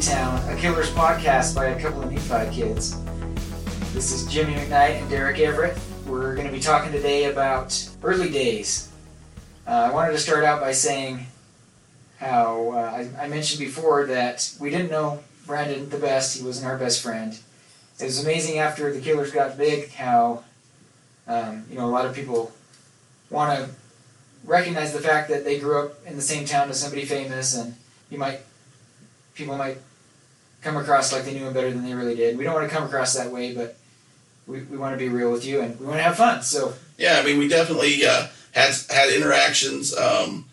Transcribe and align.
Town, 0.00 0.48
a 0.48 0.56
Killers 0.56 0.88
podcast 0.92 1.54
by 1.54 1.66
a 1.66 1.80
couple 1.80 2.00
of 2.02 2.10
Nephi 2.10 2.56
kids. 2.56 2.96
This 3.92 4.12
is 4.12 4.26
Jimmy 4.32 4.54
McKnight 4.54 4.98
and 4.98 5.10
Derek 5.10 5.38
Everett. 5.38 5.78
We're 6.06 6.34
going 6.34 6.46
to 6.46 6.52
be 6.52 6.58
talking 6.58 6.90
today 6.90 7.24
about 7.24 7.86
early 8.02 8.30
days. 8.30 8.90
Uh, 9.66 9.90
I 9.90 9.92
wanted 9.92 10.12
to 10.12 10.18
start 10.18 10.44
out 10.44 10.58
by 10.58 10.72
saying 10.72 11.26
how 12.16 12.70
uh, 12.70 12.76
I, 12.76 13.24
I 13.24 13.28
mentioned 13.28 13.60
before 13.60 14.06
that 14.06 14.50
we 14.58 14.70
didn't 14.70 14.90
know 14.90 15.22
Brandon 15.46 15.90
the 15.90 15.98
best. 15.98 16.38
He 16.38 16.42
wasn't 16.42 16.66
our 16.66 16.78
best 16.78 17.02
friend. 17.02 17.38
It 18.00 18.04
was 18.04 18.24
amazing 18.24 18.58
after 18.58 18.90
the 18.90 19.02
Killers 19.02 19.32
got 19.32 19.58
big 19.58 19.92
how 19.92 20.44
um, 21.28 21.66
you 21.70 21.76
know 21.76 21.84
a 21.84 21.92
lot 21.92 22.06
of 22.06 22.14
people 22.14 22.52
want 23.28 23.58
to 23.58 23.68
recognize 24.44 24.94
the 24.94 25.00
fact 25.00 25.28
that 25.28 25.44
they 25.44 25.60
grew 25.60 25.84
up 25.84 26.06
in 26.06 26.16
the 26.16 26.22
same 26.22 26.46
town 26.46 26.70
as 26.70 26.80
somebody 26.80 27.04
famous, 27.04 27.54
and 27.54 27.74
you 28.10 28.18
might 28.18 28.40
people 29.34 29.56
might 29.56 29.78
come 30.60 30.76
across 30.76 31.12
like 31.12 31.24
they 31.24 31.32
knew 31.32 31.46
him 31.46 31.54
better 31.54 31.70
than 31.70 31.84
they 31.84 31.94
really 31.94 32.14
did. 32.14 32.36
We 32.36 32.44
don't 32.44 32.54
want 32.54 32.68
to 32.68 32.74
come 32.74 32.84
across 32.84 33.14
that 33.14 33.30
way, 33.30 33.54
but 33.54 33.78
we, 34.46 34.62
we 34.62 34.76
want 34.76 34.92
to 34.92 34.98
be 34.98 35.08
real 35.08 35.32
with 35.32 35.44
you 35.44 35.60
and 35.60 35.78
we 35.80 35.86
want 35.86 35.98
to 35.98 36.02
have 36.02 36.16
fun. 36.16 36.42
So 36.42 36.74
yeah, 36.98 37.18
I 37.20 37.24
mean, 37.24 37.38
we 37.38 37.48
definitely 37.48 38.04
uh, 38.04 38.26
had 38.52 38.74
had 38.90 39.12
interactions. 39.12 39.96
Um, 39.96 40.46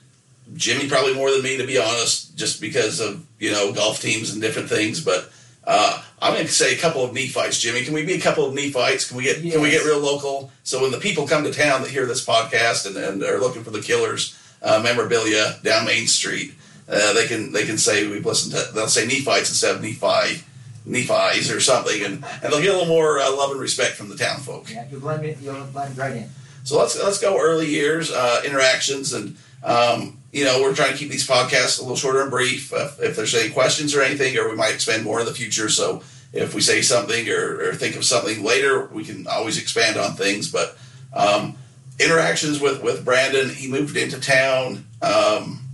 Jimmy 0.55 0.87
probably 0.87 1.13
more 1.13 1.31
than 1.31 1.43
me, 1.43 1.57
to 1.57 1.67
be 1.67 1.77
honest, 1.77 2.37
just 2.37 2.61
because 2.61 2.99
of 2.99 3.25
you 3.39 3.51
know 3.51 3.73
golf 3.73 4.01
teams 4.01 4.31
and 4.31 4.41
different 4.41 4.69
things. 4.69 5.03
But 5.03 5.31
uh, 5.65 6.01
I'm 6.21 6.33
going 6.33 6.45
to 6.45 6.51
say 6.51 6.73
a 6.73 6.77
couple 6.77 7.03
of 7.03 7.13
Nephites, 7.13 7.59
Jimmy. 7.59 7.83
Can 7.83 7.93
we 7.93 8.05
be 8.05 8.13
a 8.13 8.21
couple 8.21 8.45
of 8.45 8.53
Nephites? 8.53 9.09
Can 9.09 9.17
we 9.17 9.23
get 9.23 9.39
yes. 9.39 9.53
can 9.53 9.61
we 9.61 9.71
get 9.71 9.83
real 9.83 9.99
local? 9.99 10.51
So 10.63 10.81
when 10.81 10.91
the 10.91 10.99
people 10.99 11.27
come 11.27 11.43
to 11.43 11.51
town 11.51 11.81
that 11.81 11.91
hear 11.91 12.05
this 12.05 12.25
podcast 12.25 12.87
and, 12.87 12.95
and 12.95 13.23
are 13.23 13.39
looking 13.39 13.63
for 13.63 13.71
the 13.71 13.81
Killers 13.81 14.37
uh, 14.61 14.79
memorabilia 14.81 15.59
down 15.63 15.85
Main 15.85 16.07
Street, 16.07 16.53
uh, 16.89 17.13
they 17.13 17.27
can 17.27 17.51
they 17.51 17.65
can 17.65 17.77
say 17.77 18.07
we've 18.07 18.25
listened 18.25 18.55
to. 18.55 18.73
They'll 18.73 18.87
say 18.87 19.05
Nephites 19.05 19.49
instead 19.49 19.75
of 19.75 19.81
Nephi. 19.81 20.43
Nephis 20.87 21.53
or 21.53 21.59
something, 21.59 22.01
and, 22.01 22.23
and 22.41 22.53
they'll 22.53 22.61
get 22.61 22.73
a 22.73 22.77
little 22.77 22.85
more 22.87 23.19
uh, 23.19 23.29
love 23.35 23.51
and 23.51 23.59
respect 23.59 23.95
from 23.95 24.07
the 24.07 24.15
town 24.15 24.39
folk. 24.39 24.71
Yeah, 24.71 24.85
you'll 24.89 25.01
blend 25.01 25.25
it. 25.25 25.37
You'll 25.41 25.65
blend 25.65 25.97
right 25.97 26.15
in. 26.15 26.29
So 26.63 26.77
let's 26.77 27.01
let's 27.01 27.19
go 27.19 27.39
early 27.39 27.67
years 27.67 28.11
uh, 28.11 28.41
interactions, 28.45 29.13
and 29.13 29.37
um, 29.63 30.17
you 30.31 30.45
know 30.45 30.61
we're 30.61 30.75
trying 30.75 30.93
to 30.93 30.97
keep 30.97 31.09
these 31.09 31.27
podcasts 31.27 31.79
a 31.79 31.81
little 31.81 31.97
shorter 31.97 32.21
and 32.21 32.31
brief. 32.31 32.73
Uh, 32.73 32.89
if 32.99 33.15
there's 33.15 33.35
any 33.35 33.49
questions 33.51 33.95
or 33.95 34.01
anything, 34.01 34.37
or 34.37 34.49
we 34.49 34.55
might 34.55 34.73
expand 34.73 35.03
more 35.03 35.19
in 35.19 35.25
the 35.25 35.33
future. 35.33 35.69
So 35.69 36.03
if 36.33 36.53
we 36.53 36.61
say 36.61 36.81
something 36.81 37.29
or, 37.29 37.69
or 37.69 37.73
think 37.73 37.95
of 37.95 38.05
something 38.05 38.43
later, 38.43 38.85
we 38.87 39.03
can 39.03 39.27
always 39.27 39.57
expand 39.57 39.97
on 39.97 40.15
things. 40.15 40.51
But 40.51 40.77
um, 41.13 41.57
interactions 41.99 42.59
with 42.59 42.81
with 42.81 43.03
Brandon, 43.03 43.49
he 43.49 43.69
moved 43.69 43.97
into 43.97 44.19
town. 44.19 44.85
Um, 45.01 45.66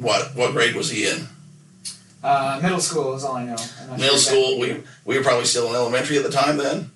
what 0.00 0.34
what 0.34 0.52
grade 0.52 0.74
was 0.74 0.90
he 0.90 1.06
in? 1.06 1.26
Uh, 2.22 2.58
middle 2.62 2.80
school 2.80 3.14
is 3.14 3.24
all 3.24 3.36
I 3.36 3.44
know. 3.44 3.56
Middle 3.92 3.98
sure 3.98 4.18
school. 4.18 4.58
We 4.58 4.82
we 5.04 5.16
were 5.16 5.24
probably 5.24 5.46
still 5.46 5.68
in 5.68 5.74
elementary 5.74 6.16
at 6.16 6.22
the 6.22 6.30
time 6.30 6.56
then, 6.56 6.90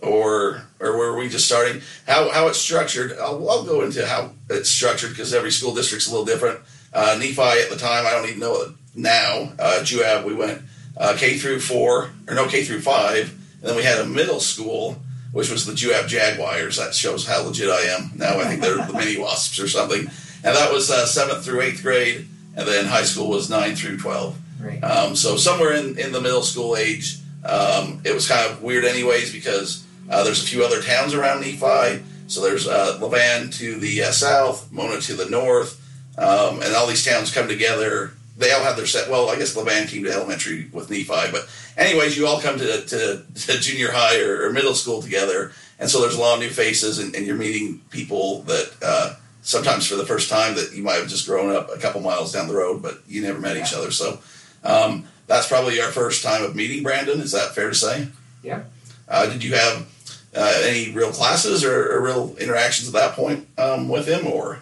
or 0.00 0.62
or 0.78 0.96
were 0.96 1.16
we 1.16 1.28
just 1.28 1.46
starting? 1.46 1.82
How 2.06 2.30
how 2.30 2.48
it's 2.48 2.58
structured? 2.58 3.12
I'll, 3.18 3.48
I'll 3.48 3.64
go 3.64 3.82
into 3.82 4.06
how 4.06 4.32
it's 4.48 4.70
structured 4.70 5.10
because 5.10 5.34
every 5.34 5.50
school 5.50 5.74
district's 5.74 6.06
a 6.06 6.10
little 6.10 6.26
different. 6.26 6.60
Uh, 6.92 7.16
Nephi 7.18 7.40
at 7.40 7.70
the 7.70 7.76
time, 7.76 8.06
I 8.06 8.10
don't 8.10 8.26
even 8.26 8.40
know 8.40 8.62
it 8.62 8.70
now. 8.94 9.52
Uh, 9.58 9.80
Juab, 9.82 10.24
we 10.24 10.34
went 10.34 10.62
uh, 10.96 11.14
K 11.16 11.36
through 11.38 11.60
four 11.60 12.10
or 12.26 12.34
no 12.34 12.46
K 12.46 12.64
through 12.64 12.80
five, 12.80 13.30
and 13.60 13.68
then 13.70 13.76
we 13.76 13.82
had 13.82 13.98
a 13.98 14.06
middle 14.06 14.40
school 14.40 15.00
which 15.32 15.48
was 15.48 15.64
the 15.64 15.72
Juab 15.72 16.08
Jaguars. 16.08 16.76
That 16.76 16.92
shows 16.92 17.24
how 17.24 17.44
legit 17.44 17.70
I 17.70 17.82
am. 17.82 18.10
Now 18.16 18.40
I 18.40 18.46
think 18.46 18.62
they're 18.62 18.84
the 18.84 18.92
mini 18.92 19.16
wasps 19.16 19.60
or 19.60 19.68
something. 19.68 20.00
And 20.42 20.56
that 20.56 20.72
was 20.72 20.90
uh, 20.90 21.06
seventh 21.06 21.44
through 21.44 21.60
eighth 21.60 21.82
grade 21.82 22.26
and 22.60 22.68
then 22.68 22.84
high 22.84 23.04
school 23.04 23.28
was 23.28 23.48
nine 23.48 23.74
through 23.74 23.96
twelve. 23.96 24.38
Right. 24.60 24.82
Um, 24.84 25.16
so 25.16 25.36
somewhere 25.36 25.72
in, 25.72 25.98
in 25.98 26.12
the 26.12 26.20
middle 26.20 26.42
school 26.42 26.76
age, 26.76 27.16
um, 27.42 28.02
it 28.04 28.12
was 28.12 28.28
kind 28.28 28.50
of 28.50 28.62
weird, 28.62 28.84
anyways, 28.84 29.32
because 29.32 29.86
uh, 30.10 30.22
there's 30.22 30.42
a 30.42 30.46
few 30.46 30.62
other 30.62 30.82
towns 30.82 31.14
around 31.14 31.40
Nephi. 31.40 32.04
So 32.26 32.42
there's 32.42 32.68
uh, 32.68 32.98
Levan 33.00 33.52
to 33.58 33.80
the 33.80 34.04
uh, 34.04 34.10
south, 34.12 34.70
Mona 34.70 35.00
to 35.00 35.14
the 35.14 35.30
north, 35.30 35.80
um, 36.18 36.60
and 36.62 36.74
all 36.74 36.86
these 36.86 37.04
towns 37.04 37.32
come 37.32 37.48
together. 37.48 38.12
They 38.36 38.52
all 38.52 38.62
have 38.62 38.76
their 38.76 38.86
set. 38.86 39.10
Well, 39.10 39.30
I 39.30 39.36
guess 39.36 39.56
Levan 39.56 39.88
came 39.88 40.04
to 40.04 40.12
elementary 40.12 40.68
with 40.72 40.90
Nephi, 40.90 41.32
but 41.32 41.48
anyways, 41.78 42.16
you 42.16 42.26
all 42.26 42.40
come 42.40 42.58
to, 42.58 42.84
to, 42.84 43.24
to 43.34 43.58
junior 43.58 43.90
high 43.90 44.20
or, 44.20 44.46
or, 44.46 44.52
middle 44.52 44.74
school 44.74 45.02
together, 45.02 45.52
and 45.78 45.90
so 45.90 46.00
there's 46.00 46.14
a 46.14 46.20
lot 46.20 46.34
of 46.34 46.40
new 46.40 46.50
faces, 46.50 46.98
and, 46.98 47.14
and 47.14 47.26
you're 47.26 47.36
meeting 47.36 47.80
people 47.90 48.42
that 48.42 48.72
uh, 48.82 49.14
sometimes 49.42 49.86
for 49.86 49.96
the 49.96 50.06
first 50.06 50.28
time 50.28 50.54
that 50.54 50.72
you 50.74 50.82
might 50.82 50.96
have 50.96 51.08
just 51.08 51.26
grown 51.26 51.54
up 51.54 51.70
a 51.74 51.78
couple 51.78 52.00
miles 52.00 52.32
down 52.32 52.48
the 52.48 52.54
road, 52.54 52.82
but 52.82 53.00
you 53.08 53.22
never 53.22 53.40
met 53.40 53.56
yeah. 53.56 53.64
each 53.64 53.74
other. 53.74 53.90
So 53.90 54.18
um, 54.64 55.06
that's 55.26 55.48
probably 55.48 55.80
our 55.80 55.90
first 55.90 56.22
time 56.22 56.42
of 56.42 56.54
meeting 56.54 56.82
Brandon. 56.82 57.20
Is 57.20 57.32
that 57.32 57.54
fair 57.54 57.68
to 57.68 57.74
say? 57.74 58.08
Yeah. 58.42 58.64
Uh, 59.08 59.26
did 59.26 59.42
you 59.42 59.54
have 59.54 59.88
uh, 60.36 60.62
any 60.64 60.92
real 60.92 61.10
classes 61.10 61.64
or, 61.64 61.92
or, 61.92 62.00
real 62.00 62.36
interactions 62.38 62.88
at 62.88 62.94
that 62.94 63.14
point 63.14 63.48
um, 63.58 63.88
with 63.88 64.06
him, 64.06 64.26
or? 64.26 64.60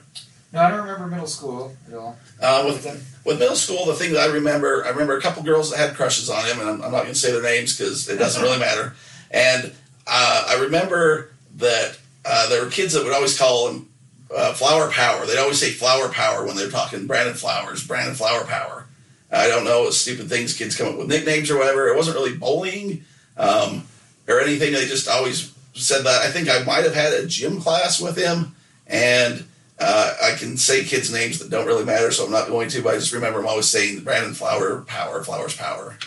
No, 0.53 0.61
I 0.61 0.71
don't 0.71 0.81
remember 0.81 1.07
middle 1.07 1.27
school 1.27 1.77
at 1.87 1.95
all. 1.95 2.17
Uh, 2.41 2.63
with, 2.65 2.87
with 3.27 3.39
middle 3.39 3.55
school, 3.55 3.85
the 3.85 3.93
thing 3.93 4.15
that 4.15 4.21
I 4.21 4.33
remember, 4.33 4.85
I 4.87 4.89
remember 4.89 5.19
a 5.19 5.21
couple 5.21 5.43
girls 5.43 5.71
that 5.71 5.79
had 5.79 5.95
crushes 5.95 6.31
on 6.31 6.47
him, 6.47 6.61
and 6.61 6.71
I'm, 6.71 6.83
I'm 6.83 6.93
not 6.93 7.03
going 7.03 7.13
to 7.13 7.15
say 7.15 7.33
their 7.33 7.43
names 7.43 7.77
because 7.77 8.09
it 8.09 8.19
doesn't 8.19 8.43
really 8.43 8.59
matter. 8.59 8.95
And 9.31 9.75
uh, 10.07 10.45
I 10.49 10.55
remember 10.63 11.33
that 11.57 11.99
uh, 12.25 12.49
there 12.49 12.65
were 12.65 12.71
kids 12.71 12.95
that 12.95 13.05
would 13.05 13.13
always 13.13 13.39
call 13.39 13.69
him 13.69 13.88
uh, 14.35 14.53
flower 14.53 14.91
power. 14.91 15.27
They'd 15.27 15.39
always 15.39 15.61
say 15.61 15.71
flower 15.71 16.09
power 16.09 16.45
when 16.45 16.57
they're 16.57 16.71
talking 16.71 17.07
Brandon 17.07 17.35
Flowers, 17.35 17.87
Brandon 17.87 18.15
Flower 18.15 18.45
Power. 18.45 18.87
I 19.31 19.49
don't 19.49 19.65
know, 19.65 19.91
stupid 19.91 20.29
things 20.29 20.57
kids 20.57 20.77
come 20.77 20.89
up 20.89 20.99
with 20.99 21.09
nicknames 21.09 21.51
or 21.51 21.59
whatever. 21.59 21.89
It 21.89 21.97
wasn't 21.97 22.17
really 22.17 22.37
bullying 22.37 23.05
um, 23.37 23.87
or 24.27 24.41
anything. 24.41 24.73
They 24.73 24.87
just 24.87 25.09
always 25.09 25.53
said 25.75 26.05
that. 26.05 26.23
I 26.23 26.31
think 26.31 26.49
I 26.49 26.63
might 26.65 26.85
have 26.85 26.95
had 26.95 27.13
a 27.13 27.27
gym 27.27 27.61
class 27.61 28.01
with 28.01 28.17
him, 28.17 28.55
and 28.87 29.45
uh, 29.79 30.15
I 30.23 30.33
can 30.33 30.57
say 30.57 30.85
kids' 30.85 31.13
names 31.13 31.39
that 31.39 31.51
don't 31.51 31.67
really 31.67 31.85
matter, 31.85 32.11
so 32.11 32.25
I'm 32.25 32.33
not 32.33 32.49
going 32.49 32.69
to. 32.71 32.83
But 32.83 32.95
I 32.95 32.99
just 32.99 33.13
remember 33.13 33.41
him 33.41 33.47
always 33.47 33.69
saying 33.69 34.01
Brandon 34.01 34.35
Flower 34.35 34.81
Power, 34.83 35.23
Flowers 35.23 35.57
Power. 35.57 35.99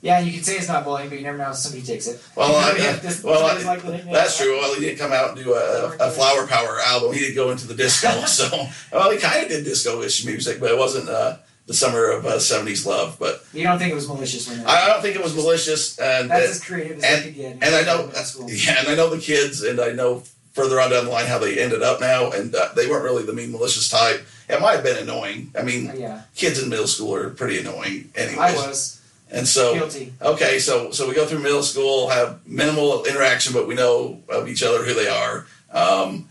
Yeah, 0.00 0.20
you 0.20 0.32
can 0.32 0.42
say 0.42 0.56
it's 0.56 0.68
not 0.68 0.84
bullying, 0.84 1.08
but 1.08 1.18
you 1.18 1.24
never 1.24 1.38
know 1.38 1.50
if 1.50 1.56
somebody 1.56 1.84
takes 1.84 2.06
it. 2.06 2.22
Well, 2.36 2.54
I, 2.54 2.72
this, 3.02 3.22
well, 3.24 3.44
I, 3.44 3.60
like 3.62 3.82
that's 4.04 4.38
true. 4.38 4.56
Well, 4.56 4.74
he 4.74 4.80
didn't 4.80 4.98
come 4.98 5.12
out 5.12 5.30
and 5.30 5.44
do 5.44 5.54
a, 5.54 5.96
a, 5.98 6.10
Flower 6.10 6.46
Power 6.46 6.78
album. 6.86 7.12
He 7.12 7.20
didn't 7.20 7.34
go 7.34 7.50
into 7.50 7.66
the 7.66 7.74
disco. 7.74 8.08
so, 8.26 8.68
well, 8.92 9.10
he 9.10 9.18
kind 9.18 9.42
of 9.42 9.48
did 9.48 9.64
disco-ish 9.64 10.24
music, 10.24 10.60
but 10.60 10.70
it 10.70 10.78
wasn't 10.78 11.08
uh, 11.08 11.38
the 11.66 11.74
summer 11.74 12.10
of 12.12 12.26
uh, 12.26 12.36
'70s 12.36 12.86
love. 12.86 13.16
But 13.18 13.44
you 13.52 13.64
don't 13.64 13.78
think 13.78 13.90
it 13.90 13.96
was 13.96 14.06
malicious 14.06 14.48
when 14.48 14.60
I, 14.66 14.84
I 14.84 14.86
don't 14.86 15.02
think 15.02 15.16
it 15.16 15.22
was 15.22 15.34
malicious. 15.34 15.98
And 15.98 16.30
that's 16.30 16.50
as 16.50 16.64
creative 16.64 16.98
as 16.98 17.04
and, 17.04 17.24
could 17.24 17.34
get. 17.34 17.52
And 17.54 17.74
I 17.74 17.82
know, 17.82 18.10
yeah, 18.46 18.78
and 18.78 18.88
I 18.88 18.94
know 18.94 19.10
the 19.10 19.20
kids, 19.20 19.64
and 19.64 19.80
I 19.80 19.90
know 19.90 20.22
further 20.52 20.80
on 20.80 20.90
down 20.90 21.06
the 21.06 21.10
line 21.10 21.26
how 21.26 21.38
they 21.38 21.58
ended 21.58 21.82
up 21.82 22.00
now, 22.00 22.30
and 22.30 22.54
uh, 22.54 22.68
they 22.76 22.86
weren't 22.86 23.04
really 23.04 23.24
the 23.24 23.32
mean 23.32 23.50
malicious 23.50 23.88
type. 23.88 24.24
It 24.48 24.60
might 24.60 24.74
have 24.74 24.84
been 24.84 25.02
annoying. 25.02 25.50
I 25.58 25.62
mean, 25.62 25.92
yeah. 25.96 26.22
kids 26.34 26.62
in 26.62 26.68
middle 26.68 26.86
school 26.86 27.14
are 27.14 27.30
pretty 27.30 27.58
annoying. 27.58 28.10
Anyway, 28.14 28.42
I 28.42 28.52
was. 28.54 28.97
And 29.30 29.46
so, 29.46 29.74
Guilty. 29.74 30.12
okay, 30.22 30.58
so 30.58 30.90
so 30.90 31.06
we 31.06 31.14
go 31.14 31.26
through 31.26 31.40
middle 31.40 31.62
school, 31.62 32.08
have 32.08 32.46
minimal 32.46 33.04
interaction, 33.04 33.52
but 33.52 33.68
we 33.68 33.74
know 33.74 34.22
of 34.28 34.48
each 34.48 34.62
other 34.62 34.84
who 34.84 34.94
they 34.94 35.08
are. 35.08 35.46
Um, 35.72 36.28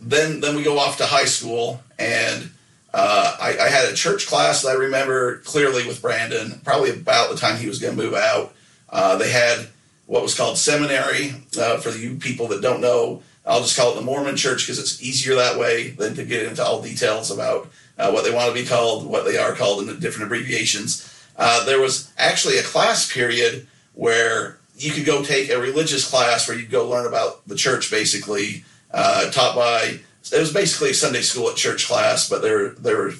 then 0.00 0.40
then 0.40 0.54
we 0.54 0.62
go 0.62 0.78
off 0.78 0.98
to 0.98 1.06
high 1.06 1.24
school, 1.24 1.80
and 1.98 2.50
uh, 2.94 3.36
I, 3.40 3.58
I, 3.58 3.68
had 3.68 3.90
a 3.90 3.94
church 3.94 4.26
class 4.26 4.62
that 4.62 4.70
I 4.70 4.74
remember 4.74 5.38
clearly 5.38 5.86
with 5.86 6.00
Brandon, 6.00 6.60
probably 6.64 6.90
about 6.90 7.30
the 7.30 7.36
time 7.36 7.58
he 7.58 7.68
was 7.68 7.78
going 7.78 7.96
to 7.96 8.02
move 8.02 8.14
out. 8.14 8.54
Uh, 8.88 9.16
they 9.16 9.30
had 9.30 9.66
what 10.06 10.22
was 10.22 10.36
called 10.36 10.56
seminary. 10.56 11.34
Uh, 11.58 11.78
for 11.78 11.90
the 11.90 11.98
you 11.98 12.16
people 12.16 12.46
that 12.48 12.62
don't 12.62 12.80
know, 12.80 13.22
I'll 13.44 13.60
just 13.60 13.76
call 13.76 13.92
it 13.92 13.96
the 13.96 14.02
Mormon 14.02 14.36
church 14.36 14.64
because 14.64 14.78
it's 14.78 15.02
easier 15.02 15.34
that 15.34 15.58
way 15.58 15.90
than 15.90 16.14
to 16.14 16.24
get 16.24 16.46
into 16.46 16.64
all 16.64 16.80
details 16.80 17.30
about 17.30 17.68
uh, 17.98 18.10
what 18.10 18.24
they 18.24 18.32
want 18.32 18.54
to 18.54 18.62
be 18.62 18.66
called, 18.66 19.06
what 19.06 19.24
they 19.24 19.36
are 19.36 19.52
called, 19.52 19.80
and 19.80 19.88
the 19.88 19.94
different 19.94 20.26
abbreviations. 20.26 21.12
Uh, 21.36 21.64
there 21.64 21.80
was 21.80 22.12
actually 22.16 22.58
a 22.58 22.62
class 22.62 23.12
period 23.12 23.66
where 23.94 24.58
you 24.76 24.90
could 24.90 25.04
go 25.04 25.22
take 25.22 25.50
a 25.50 25.58
religious 25.58 26.08
class 26.08 26.48
where 26.48 26.58
you'd 26.58 26.70
go 26.70 26.88
learn 26.88 27.06
about 27.06 27.46
the 27.48 27.54
church, 27.54 27.90
basically 27.90 28.64
uh, 28.92 29.30
taught 29.30 29.54
by. 29.54 30.00
It 30.32 30.40
was 30.40 30.52
basically 30.52 30.90
a 30.90 30.94
Sunday 30.94 31.22
school 31.22 31.48
at 31.48 31.56
church 31.56 31.86
class, 31.86 32.28
but 32.28 32.42
there 32.42 32.70
there 32.70 32.96
were 32.96 33.12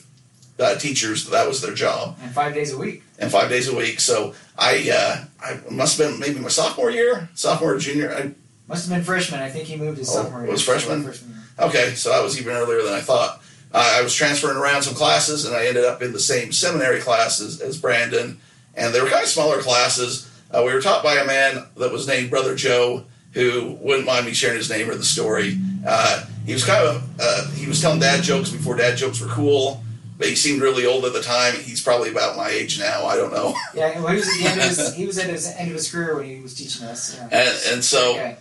uh, 0.58 0.76
teachers 0.76 1.28
that 1.28 1.46
was 1.46 1.60
their 1.60 1.74
job. 1.74 2.18
And 2.22 2.32
five 2.32 2.54
days 2.54 2.72
a 2.72 2.78
week. 2.78 3.02
And 3.18 3.30
five 3.30 3.48
days 3.48 3.68
a 3.68 3.76
week. 3.76 4.00
So 4.00 4.34
I 4.58 4.90
uh, 4.92 5.24
I 5.40 5.60
must 5.70 5.98
have 5.98 6.10
been 6.10 6.20
maybe 6.20 6.40
my 6.40 6.48
sophomore 6.48 6.90
year, 6.90 7.28
sophomore 7.34 7.74
or 7.74 7.78
junior. 7.78 8.12
I, 8.12 8.32
must 8.68 8.88
have 8.88 8.96
been 8.96 9.04
freshman. 9.04 9.40
I 9.40 9.48
think 9.48 9.68
he 9.68 9.76
moved 9.76 9.98
his 9.98 10.10
oh, 10.10 10.22
sophomore. 10.22 10.44
It 10.44 10.50
was 10.50 10.64
freshman. 10.64 11.04
freshman 11.04 11.36
okay, 11.58 11.94
so 11.94 12.12
I 12.12 12.20
was 12.20 12.38
even 12.40 12.54
earlier 12.54 12.82
than 12.82 12.92
I 12.92 13.00
thought. 13.00 13.42
I 13.78 14.02
was 14.02 14.14
transferring 14.14 14.56
around 14.56 14.82
some 14.82 14.94
classes, 14.94 15.44
and 15.44 15.54
I 15.54 15.66
ended 15.66 15.84
up 15.84 16.00
in 16.02 16.12
the 16.12 16.20
same 16.20 16.52
seminary 16.52 17.00
classes 17.00 17.60
as 17.60 17.78
Brandon. 17.80 18.40
And 18.74 18.94
they 18.94 19.00
were 19.00 19.08
kind 19.08 19.22
of 19.22 19.28
smaller 19.28 19.60
classes. 19.62 20.30
Uh, 20.50 20.62
we 20.64 20.72
were 20.72 20.80
taught 20.80 21.02
by 21.02 21.14
a 21.14 21.26
man 21.26 21.66
that 21.76 21.92
was 21.92 22.06
named 22.06 22.30
Brother 22.30 22.54
Joe, 22.54 23.04
who 23.32 23.76
wouldn't 23.80 24.06
mind 24.06 24.24
me 24.26 24.32
sharing 24.32 24.56
his 24.56 24.70
name 24.70 24.88
or 24.88 24.94
the 24.94 25.04
story. 25.04 25.58
Uh, 25.86 26.24
he 26.46 26.52
was 26.52 26.64
kind 26.64 26.86
of 26.86 27.02
uh, 27.20 27.50
he 27.50 27.66
was 27.66 27.80
telling 27.80 28.00
dad 28.00 28.22
jokes 28.22 28.50
before 28.50 28.76
dad 28.76 28.96
jokes 28.96 29.20
were 29.20 29.26
cool. 29.28 29.82
but 30.18 30.26
he 30.28 30.34
seemed 30.34 30.62
really 30.62 30.86
old 30.86 31.04
at 31.04 31.12
the 31.12 31.20
time. 31.22 31.54
He's 31.56 31.82
probably 31.82 32.10
about 32.10 32.36
my 32.36 32.48
age 32.48 32.78
now. 32.78 33.04
I 33.04 33.16
don't 33.16 33.32
know. 33.32 33.54
Yeah, 33.74 34.00
well, 34.00 34.08
he 34.08 34.16
was 34.16 34.28
at 34.28 34.38
the 34.38 34.46
end 34.48 34.60
of 34.60 34.66
his, 34.68 34.94
he 35.00 35.06
was 35.06 35.18
at 35.18 35.28
his 35.28 35.46
end 35.48 35.68
of 35.68 35.74
his 35.74 35.90
career 35.90 36.16
when 36.16 36.24
he 36.24 36.40
was 36.40 36.54
teaching 36.54 36.86
us. 36.86 37.14
Yeah. 37.14 37.24
And, 37.24 37.58
and 37.74 37.84
so, 37.84 38.12
Okay. 38.14 38.36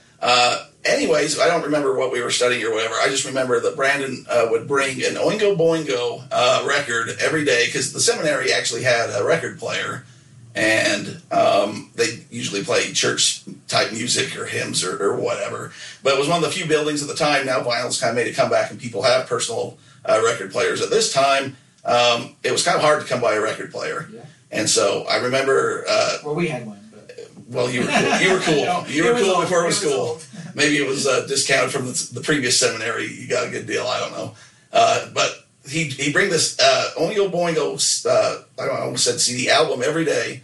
Anyways, 0.86 1.40
I 1.40 1.48
don't 1.48 1.64
remember 1.64 1.96
what 1.98 2.12
we 2.12 2.22
were 2.22 2.32
studying 2.32 2.64
or 2.66 2.72
whatever. 2.72 2.96
I 2.96 3.08
just 3.10 3.26
remember 3.26 3.60
that 3.60 3.76
Brandon 3.76 4.26
uh, 4.30 4.48
would 4.50 4.68
bring 4.68 4.98
an 5.04 5.16
Oingo 5.16 5.58
Boingo 5.58 6.24
uh, 6.32 6.66
record 6.68 7.10
every 7.22 7.44
day 7.46 7.66
because 7.66 7.92
the 7.94 8.00
seminary 8.00 8.52
actually 8.54 8.84
had 8.84 9.10
a 9.10 9.24
record 9.26 9.60
player, 9.60 10.06
and 10.54 11.22
um, 11.32 11.92
they 11.96 12.26
usually 12.32 12.64
played 12.64 12.94
church 12.96 13.42
type 13.68 13.92
music 13.92 14.38
or 14.38 14.46
hymns 14.46 14.84
or, 14.84 15.02
or 15.04 15.16
whatever. 15.18 15.72
But 16.04 16.14
it 16.14 16.20
was 16.20 16.28
one 16.30 16.38
of 16.38 16.44
the 16.44 16.52
few 16.52 16.66
buildings 16.66 17.02
at 17.02 17.08
the 17.08 17.16
time. 17.16 17.46
Now 17.46 17.60
vinyl's 17.62 18.00
kind 18.00 18.12
of 18.12 18.16
made 18.16 18.32
a 18.32 18.36
comeback, 18.36 18.72
and 18.72 18.80
people 18.80 19.02
have 19.04 19.28
personal 19.28 19.78
uh, 20.06 20.22
record 20.24 20.52
players. 20.52 20.82
At 20.82 20.90
this 20.90 21.12
time, 21.12 21.58
um, 21.84 22.36
it 22.44 22.52
was 22.52 22.64
kind 22.64 22.78
of 22.78 22.84
hard 22.84 23.02
to 23.02 23.08
come 23.08 23.22
by 23.22 23.34
a 23.36 23.42
record 23.42 23.72
player, 23.72 24.08
Yeah. 24.14 24.22
and 24.52 24.70
so 24.70 25.06
I 25.10 25.18
remember. 25.18 25.84
Uh, 25.88 26.18
Well, 26.24 26.36
we 26.36 26.48
had 26.48 26.66
one, 26.66 26.80
but 26.92 27.20
well, 27.50 27.70
you 27.70 27.82
were 27.82 27.88
cool. 27.88 28.20
You 28.22 28.34
were 28.34 28.40
cool. 28.50 28.66
No, 28.66 28.86
you 28.88 29.06
it 29.08 29.14
were 29.14 29.20
cool 29.20 29.30
old. 29.32 29.42
before 29.42 29.60
it 29.60 29.64
It 29.64 29.68
was 29.68 29.84
was 29.84 29.92
cool. 29.94 30.02
old. 30.02 30.26
Maybe 30.56 30.78
it 30.78 30.88
was 30.88 31.06
uh, 31.06 31.28
discounted 31.28 31.72
from 31.72 31.86
the, 31.86 32.10
the 32.14 32.22
previous 32.22 32.60
seminary. 32.60 33.12
You 33.12 33.28
got 33.28 33.48
a 33.48 33.52
good 33.52 33.68
deal. 33.68 33.86
I 33.86 34.00
don't 34.00 34.14
know. 34.14 34.36
Uh, 34.72 35.10
but 35.14 35.46
he 35.68 35.86
he 35.86 36.12
bring 36.12 36.30
this 36.30 36.58
uh, 36.60 36.92
Oingo 36.98 37.30
Boingo. 37.30 38.06
Uh, 38.06 38.44
I 38.60 38.66
know, 38.66 38.72
I 38.72 38.82
almost 38.82 39.04
said 39.04 39.20
CD 39.20 39.50
album 39.50 39.82
every 39.84 40.06
day, 40.06 40.44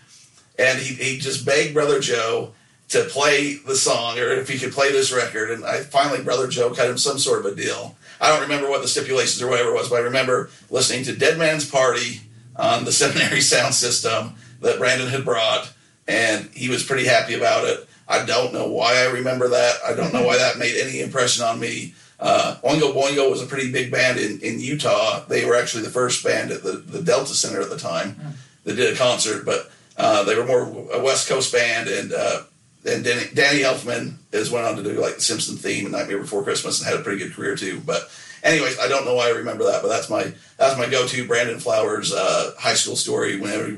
and 0.59 0.79
he 0.79 0.93
he 0.93 1.17
just 1.17 1.45
begged 1.45 1.73
Brother 1.73 1.99
Joe 1.99 2.51
to 2.89 3.05
play 3.05 3.55
the 3.55 3.75
song 3.75 4.19
or 4.19 4.31
if 4.31 4.49
he 4.49 4.59
could 4.59 4.73
play 4.73 4.91
this 4.91 5.13
record. 5.13 5.49
And 5.51 5.63
I 5.65 5.79
finally 5.79 6.23
Brother 6.23 6.47
Joe 6.47 6.71
cut 6.71 6.89
him 6.89 6.97
some 6.97 7.17
sort 7.17 7.39
of 7.39 7.45
a 7.45 7.55
deal. 7.55 7.95
I 8.19 8.29
don't 8.29 8.41
remember 8.41 8.69
what 8.69 8.81
the 8.81 8.87
stipulations 8.87 9.41
or 9.41 9.47
whatever 9.47 9.69
it 9.69 9.75
was, 9.75 9.89
but 9.89 9.95
I 9.95 10.03
remember 10.03 10.49
listening 10.69 11.05
to 11.05 11.15
Dead 11.15 11.37
Man's 11.37 11.69
Party 11.69 12.21
on 12.55 12.83
the 12.85 12.91
seminary 12.91 13.41
sound 13.41 13.73
system 13.73 14.35
that 14.59 14.77
Brandon 14.77 15.07
had 15.07 15.25
brought, 15.25 15.71
and 16.07 16.49
he 16.53 16.69
was 16.69 16.83
pretty 16.83 17.05
happy 17.05 17.33
about 17.33 17.65
it. 17.65 17.87
I 18.11 18.25
don't 18.25 18.53
know 18.53 18.67
why 18.67 18.97
I 18.97 19.05
remember 19.05 19.47
that. 19.47 19.75
I 19.87 19.93
don't 19.93 20.13
know 20.13 20.23
why 20.23 20.37
that 20.37 20.57
made 20.57 20.75
any 20.77 20.99
impression 20.99 21.45
on 21.45 21.59
me. 21.59 21.93
Uh, 22.19 22.57
Oingo 22.63 22.93
Boingo 22.93 23.31
was 23.31 23.41
a 23.41 23.47
pretty 23.47 23.71
big 23.71 23.89
band 23.89 24.19
in, 24.19 24.39
in 24.41 24.59
Utah. 24.59 25.21
They 25.25 25.45
were 25.45 25.55
actually 25.55 25.83
the 25.83 25.89
first 25.89 26.23
band 26.23 26.51
at 26.51 26.61
the, 26.61 26.73
the 26.73 27.01
Delta 27.01 27.33
Center 27.33 27.61
at 27.61 27.69
the 27.69 27.77
time 27.77 28.19
that 28.65 28.75
did 28.75 28.93
a 28.93 28.97
concert, 28.97 29.45
but 29.45 29.71
uh, 29.97 30.23
they 30.23 30.35
were 30.35 30.45
more 30.45 30.63
a 30.93 31.01
West 31.01 31.29
Coast 31.29 31.51
band. 31.51 31.87
And 31.87 32.13
uh, 32.13 32.41
and 32.85 33.03
Danny, 33.03 33.25
Danny 33.33 33.59
Elfman 33.59 34.15
is 34.31 34.51
went 34.51 34.65
on 34.65 34.75
to 34.75 34.83
do 34.83 34.99
like 34.99 35.15
the 35.15 35.21
Simpson 35.21 35.55
theme 35.55 35.85
and 35.85 35.93
Nightmare 35.93 36.19
Before 36.19 36.43
Christmas 36.43 36.79
and 36.79 36.89
had 36.89 36.99
a 36.99 37.03
pretty 37.03 37.19
good 37.19 37.33
career 37.33 37.55
too. 37.55 37.79
But 37.79 38.11
anyways, 38.43 38.77
I 38.79 38.87
don't 38.87 39.05
know 39.05 39.15
why 39.15 39.27
I 39.27 39.31
remember 39.31 39.63
that, 39.65 39.81
but 39.81 39.87
that's 39.87 40.09
my 40.09 40.33
that's 40.57 40.77
my 40.77 40.87
go 40.89 41.07
to 41.07 41.27
Brandon 41.27 41.59
Flowers 41.59 42.13
uh, 42.13 42.53
high 42.59 42.73
school 42.73 42.95
story. 42.95 43.39
Whenever 43.39 43.77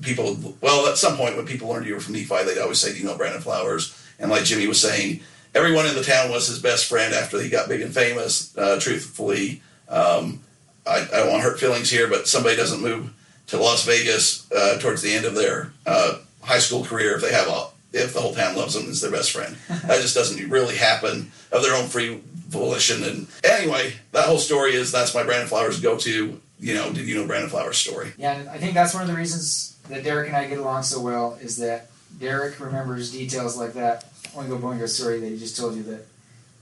people, 0.00 0.36
well, 0.60 0.86
at 0.86 0.98
some 0.98 1.16
point 1.16 1.36
when 1.36 1.46
people 1.46 1.68
learned 1.68 1.86
you 1.86 1.94
were 1.94 2.00
from 2.00 2.14
Nephi, 2.14 2.44
they'd 2.44 2.58
always 2.58 2.78
say, 2.78 2.92
"Do 2.92 2.98
you 2.98 3.04
know 3.04 3.16
Brandon 3.16 3.40
Flowers?" 3.40 4.00
And 4.18 4.30
like 4.30 4.44
Jimmy 4.44 4.66
was 4.66 4.80
saying, 4.80 5.20
everyone 5.54 5.86
in 5.86 5.94
the 5.94 6.02
town 6.02 6.30
was 6.30 6.48
his 6.48 6.58
best 6.58 6.86
friend 6.86 7.14
after 7.14 7.40
he 7.40 7.48
got 7.48 7.68
big 7.68 7.80
and 7.80 7.94
famous. 7.94 8.56
Uh, 8.56 8.78
truthfully, 8.80 9.62
um, 9.88 10.40
I, 10.86 11.00
I 11.00 11.16
don't 11.16 11.30
want 11.30 11.42
to 11.42 11.48
hurt 11.48 11.60
feelings 11.60 11.90
here, 11.90 12.08
but 12.08 12.28
somebody 12.28 12.56
doesn't 12.56 12.82
move 12.82 13.12
to 13.48 13.58
Las 13.58 13.84
Vegas 13.84 14.50
uh, 14.52 14.78
towards 14.78 15.02
the 15.02 15.14
end 15.14 15.24
of 15.24 15.34
their 15.34 15.72
uh, 15.86 16.18
high 16.42 16.58
school 16.58 16.84
career 16.84 17.14
if 17.14 17.22
they 17.22 17.32
have 17.32 17.48
a 17.48 17.66
if 17.92 18.12
the 18.12 18.20
whole 18.20 18.34
town 18.34 18.56
loves 18.56 18.74
them 18.74 18.90
as 18.90 19.00
their 19.00 19.10
best 19.10 19.30
friend. 19.30 19.56
that 19.68 20.02
just 20.02 20.16
doesn't 20.16 20.50
really 20.50 20.74
happen 20.74 21.30
of 21.52 21.62
their 21.62 21.76
own 21.76 21.86
free 21.86 22.20
volition. 22.48 23.04
And 23.04 23.28
anyway, 23.44 23.92
that 24.10 24.24
whole 24.24 24.38
story 24.38 24.74
is 24.74 24.90
that's 24.90 25.14
my 25.14 25.22
Brandon 25.22 25.46
Flowers 25.46 25.80
go 25.80 25.96
to. 25.98 26.40
You 26.58 26.74
know, 26.74 26.92
did 26.92 27.06
you 27.06 27.16
know 27.16 27.26
Brandon 27.26 27.50
Flowers' 27.50 27.76
story? 27.76 28.12
Yeah, 28.16 28.46
I 28.50 28.58
think 28.58 28.74
that's 28.74 28.94
one 28.94 29.02
of 29.02 29.08
the 29.08 29.14
reasons 29.14 29.73
that 29.88 30.04
Derek 30.04 30.28
and 30.28 30.36
I 30.36 30.46
get 30.46 30.58
along 30.58 30.82
so 30.82 31.00
well 31.00 31.38
is 31.40 31.56
that 31.58 31.90
Derek 32.18 32.60
remembers 32.60 33.10
details 33.12 33.56
like 33.56 33.74
that 33.74 34.12
Oingo 34.34 34.60
Boingo 34.60 34.88
story 34.88 35.20
that 35.20 35.28
he 35.28 35.38
just 35.38 35.56
told 35.56 35.76
you. 35.76 35.82
That 35.82 36.06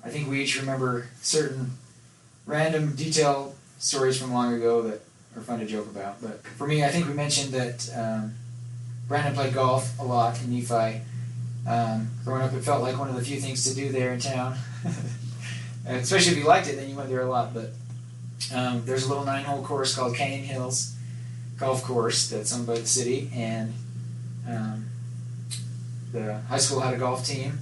I 0.05 0.09
think 0.09 0.29
we 0.29 0.43
each 0.43 0.59
remember 0.59 1.09
certain 1.21 1.73
random 2.47 2.95
detail 2.95 3.55
stories 3.79 4.21
from 4.21 4.33
long 4.33 4.55
ago 4.55 4.83
that 4.83 5.01
are 5.37 5.43
fun 5.43 5.61
to 5.61 5.67
joke 5.67 5.87
about. 5.87 6.21
But 6.21 6.43
for 6.43 6.67
me, 6.67 6.85
I 6.85 6.89
think 6.89 7.07
we 7.07 7.15
mentioned 7.15 7.53
that 7.53 7.91
um, 7.97 8.35
Brandon 9.09 9.35
played 9.35 9.55
golf 9.55 9.99
a 9.99 10.05
lot 10.05 10.41
in 10.43 10.55
Nephi. 10.55 11.01
Um, 11.67 12.11
growing 12.25 12.43
up, 12.43 12.53
it 12.53 12.61
felt 12.61 12.83
like 12.83 12.99
one 12.99 13.09
of 13.09 13.15
the 13.15 13.23
few 13.23 13.41
things 13.41 13.65
to 13.69 13.75
do 13.75 13.91
there 13.93 14.13
in 14.13 14.21
town. 14.21 14.57
Especially 15.87 16.33
if 16.33 16.39
you 16.39 16.45
liked 16.45 16.69
it, 16.69 16.77
then 16.77 16.89
you 16.89 16.97
went 16.97 17.09
there 17.09 17.23
a 17.23 17.31
lot. 17.31 17.55
But 17.55 17.71
um, 18.55 18.83
there's 18.85 19.05
a 19.05 19.09
little 19.09 19.25
nine-hole 19.25 19.63
course 19.63 19.95
called 19.95 20.17
Canyon 20.17 20.45
Hills 20.45 20.97
golf 21.59 21.85
course 21.85 22.29
that's 22.29 22.55
owned 22.55 22.67
by 22.67 22.75
the 22.75 22.87
city, 22.87 23.31
and 23.35 23.73
um, 24.49 24.87
the 26.13 26.41
high 26.49 26.59
school 26.59 26.81
had 26.81 26.95
a 26.95 26.99
golf 26.99 27.25
team 27.25 27.59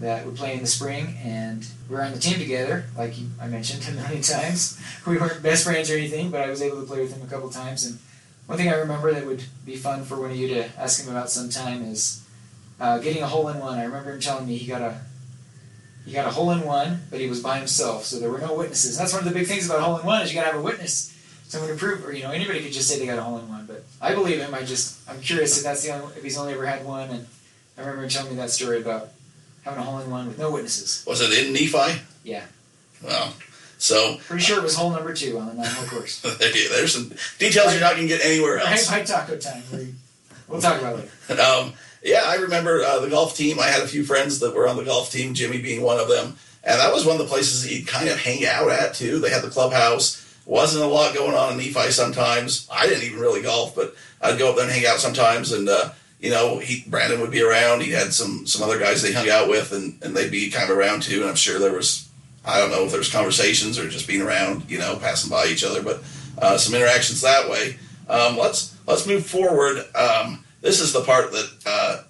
that 0.00 0.26
would 0.26 0.36
play 0.36 0.54
in 0.54 0.60
the 0.60 0.66
spring, 0.66 1.16
and 1.22 1.66
we 1.88 1.94
were 1.94 2.02
on 2.02 2.12
the 2.12 2.18
team 2.18 2.38
together, 2.38 2.84
like 2.96 3.14
I 3.40 3.46
mentioned 3.46 3.86
a 3.88 3.92
million 3.92 4.22
times. 4.22 4.80
We 5.06 5.16
weren't 5.16 5.42
best 5.42 5.64
friends 5.64 5.90
or 5.90 5.94
anything, 5.94 6.30
but 6.30 6.40
I 6.40 6.50
was 6.50 6.60
able 6.60 6.80
to 6.80 6.86
play 6.86 7.00
with 7.00 7.16
him 7.16 7.22
a 7.22 7.30
couple 7.30 7.50
times. 7.50 7.86
And 7.86 7.98
one 8.46 8.58
thing 8.58 8.68
I 8.68 8.74
remember 8.74 9.12
that 9.12 9.26
would 9.26 9.44
be 9.64 9.76
fun 9.76 10.04
for 10.04 10.20
one 10.20 10.30
of 10.30 10.36
you 10.36 10.48
to 10.48 10.68
ask 10.78 11.02
him 11.04 11.10
about 11.10 11.30
sometime 11.30 11.82
is 11.82 12.24
uh, 12.80 12.98
getting 12.98 13.22
a 13.22 13.28
hole 13.28 13.48
in 13.48 13.60
one. 13.60 13.78
I 13.78 13.84
remember 13.84 14.12
him 14.12 14.20
telling 14.20 14.46
me 14.46 14.56
he 14.56 14.66
got 14.66 14.82
a 14.82 15.00
he 16.04 16.12
got 16.12 16.26
a 16.26 16.30
hole 16.30 16.50
in 16.50 16.64
one, 16.64 17.02
but 17.10 17.20
he 17.20 17.28
was 17.28 17.40
by 17.40 17.58
himself, 17.58 18.04
so 18.04 18.18
there 18.18 18.28
were 18.28 18.40
no 18.40 18.54
witnesses. 18.54 18.98
That's 18.98 19.12
one 19.12 19.22
of 19.22 19.28
the 19.32 19.38
big 19.38 19.46
things 19.46 19.66
about 19.66 19.82
hole 19.82 19.98
in 19.98 20.04
one 20.04 20.22
is 20.22 20.34
you 20.34 20.40
got 20.40 20.46
to 20.46 20.52
have 20.52 20.60
a 20.60 20.64
witness 20.64 21.16
someone 21.52 21.70
to 21.70 21.76
prove, 21.76 22.04
or 22.06 22.12
you 22.12 22.22
know, 22.22 22.30
anybody 22.30 22.60
could 22.62 22.72
just 22.72 22.88
say 22.88 22.98
they 22.98 23.04
got 23.06 23.18
a 23.18 23.22
hole 23.22 23.38
in 23.38 23.48
one. 23.48 23.66
But 23.66 23.84
I 24.00 24.14
believe 24.14 24.38
him. 24.38 24.54
I 24.54 24.62
just, 24.62 24.98
I'm 25.08 25.20
curious 25.20 25.58
if 25.58 25.64
that's 25.64 25.82
the 25.82 25.92
only, 25.92 26.14
if 26.16 26.22
he's 26.22 26.38
only 26.38 26.54
ever 26.54 26.64
had 26.66 26.84
one. 26.84 27.10
And 27.10 27.26
I 27.76 27.82
remember 27.82 28.04
him 28.04 28.08
telling 28.08 28.30
me 28.30 28.36
that 28.36 28.50
story 28.50 28.80
about 28.80 29.10
having 29.62 29.78
a 29.80 29.82
hole 29.82 29.98
in 29.98 30.10
one 30.10 30.26
with 30.28 30.38
no 30.38 30.50
witnesses. 30.50 31.04
Was 31.06 31.20
it 31.20 31.46
in 31.46 31.52
Nephi? 31.52 32.00
Yeah. 32.24 32.44
Well, 33.04 33.34
so 33.76 34.16
Pretty 34.26 34.42
sure 34.42 34.58
it 34.58 34.62
was 34.62 34.76
hole 34.76 34.90
number 34.90 35.12
two 35.12 35.38
on 35.38 35.48
the 35.48 35.54
nine 35.54 35.66
hole 35.66 35.86
course. 35.86 36.20
there's 36.38 36.94
some 36.94 37.12
details 37.38 37.72
you're 37.72 37.80
not 37.80 37.96
going 37.96 38.08
to 38.08 38.14
get 38.16 38.24
anywhere 38.24 38.56
Right 38.56 38.72
else. 38.72 38.88
by 38.88 39.02
taco 39.02 39.36
time. 39.36 39.62
We, 39.72 39.94
we'll 40.48 40.60
talk 40.60 40.80
about 40.80 40.98
it 41.00 41.10
later. 41.28 41.42
Um, 41.42 41.72
yeah, 42.04 42.22
I 42.26 42.36
remember 42.36 42.80
uh, 42.82 42.98
the 43.00 43.08
golf 43.10 43.36
team. 43.36 43.60
I 43.60 43.66
had 43.66 43.82
a 43.82 43.86
few 43.86 44.04
friends 44.04 44.40
that 44.40 44.54
were 44.54 44.66
on 44.66 44.76
the 44.76 44.84
golf 44.84 45.12
team, 45.12 45.34
Jimmy 45.34 45.60
being 45.62 45.82
one 45.82 45.98
of 46.00 46.08
them. 46.08 46.36
And 46.64 46.80
that 46.80 46.92
was 46.92 47.04
one 47.04 47.14
of 47.16 47.22
the 47.22 47.28
places 47.28 47.62
that 47.62 47.72
you'd 47.72 47.86
kind 47.86 48.08
of 48.08 48.18
hang 48.18 48.44
out 48.46 48.70
at, 48.70 48.94
too. 48.94 49.18
They 49.18 49.30
had 49.30 49.42
the 49.42 49.50
clubhouse. 49.50 50.21
Wasn't 50.52 50.84
a 50.84 50.86
lot 50.86 51.14
going 51.14 51.34
on 51.34 51.52
in 51.52 51.56
Nephi 51.56 51.90
sometimes. 51.92 52.68
I 52.70 52.86
didn't 52.86 53.04
even 53.04 53.20
really 53.20 53.40
golf, 53.40 53.74
but 53.74 53.96
I'd 54.20 54.38
go 54.38 54.50
up 54.50 54.56
there 54.56 54.66
and 54.66 54.74
hang 54.74 54.84
out 54.84 54.98
sometimes. 54.98 55.50
And, 55.50 55.66
uh, 55.66 55.92
you 56.20 56.28
know, 56.28 56.58
he, 56.58 56.84
Brandon 56.86 57.22
would 57.22 57.30
be 57.30 57.40
around. 57.40 57.80
He 57.80 57.92
had 57.92 58.12
some, 58.12 58.46
some 58.46 58.62
other 58.62 58.78
guys 58.78 59.00
they 59.00 59.14
hung 59.14 59.30
out 59.30 59.48
with, 59.48 59.72
and, 59.72 59.98
and 60.02 60.14
they'd 60.14 60.30
be 60.30 60.50
kind 60.50 60.70
of 60.70 60.76
around, 60.76 61.04
too. 61.04 61.22
And 61.22 61.30
I'm 61.30 61.36
sure 61.36 61.58
there 61.58 61.72
was, 61.72 62.06
I 62.44 62.60
don't 62.60 62.70
know 62.70 62.84
if 62.84 62.90
there 62.90 62.98
was 62.98 63.10
conversations 63.10 63.78
or 63.78 63.88
just 63.88 64.06
being 64.06 64.20
around, 64.20 64.70
you 64.70 64.78
know, 64.78 64.98
passing 64.98 65.30
by 65.30 65.46
each 65.46 65.64
other, 65.64 65.82
but 65.82 66.02
uh, 66.36 66.58
some 66.58 66.74
interactions 66.74 67.22
that 67.22 67.48
way. 67.48 67.78
Um, 68.10 68.36
let's 68.36 68.76
let's 68.86 69.06
move 69.06 69.24
forward. 69.24 69.78
Um, 69.94 70.44
this 70.60 70.80
is 70.80 70.92
the 70.92 71.00
part 71.00 71.32
that 71.32 71.50
uh, 71.64 72.02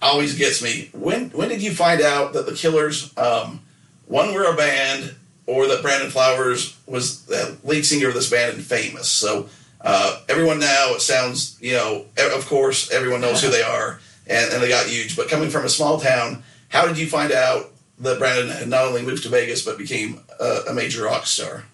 always 0.00 0.38
gets 0.38 0.62
me. 0.62 0.88
When 0.94 1.28
when 1.30 1.50
did 1.50 1.60
you 1.60 1.74
find 1.74 2.00
out 2.00 2.32
that 2.32 2.46
the 2.46 2.54
Killers 2.54 3.14
um, 3.18 3.60
one 4.06 4.32
were 4.32 4.50
a 4.50 4.56
band, 4.56 5.16
or 5.50 5.66
that 5.66 5.82
Brandon 5.82 6.10
Flowers 6.10 6.78
was 6.86 7.24
the 7.26 7.56
lead 7.64 7.84
singer 7.84 8.08
of 8.08 8.14
this 8.14 8.30
band 8.30 8.54
and 8.54 8.64
famous? 8.64 9.08
So 9.08 9.48
uh, 9.80 10.20
everyone 10.28 10.60
now 10.60 10.94
it 10.94 11.00
sounds 11.00 11.58
you 11.60 11.72
know 11.72 12.04
of 12.16 12.46
course 12.46 12.90
everyone 12.90 13.20
knows 13.20 13.42
who 13.42 13.50
they 13.50 13.62
are 13.62 13.98
and, 14.28 14.52
and 14.52 14.62
they 14.62 14.68
got 14.68 14.86
huge. 14.86 15.16
But 15.16 15.28
coming 15.28 15.50
from 15.50 15.64
a 15.64 15.68
small 15.68 15.98
town, 15.98 16.44
how 16.68 16.86
did 16.86 16.98
you 16.98 17.06
find 17.06 17.32
out 17.32 17.72
that 17.98 18.18
Brandon 18.18 18.48
had 18.48 18.68
not 18.68 18.84
only 18.84 19.02
moved 19.02 19.24
to 19.24 19.28
Vegas 19.28 19.64
but 19.64 19.76
became 19.76 20.20
a, 20.38 20.60
a 20.70 20.72
major 20.72 21.04
rock 21.04 21.26
star? 21.26 21.64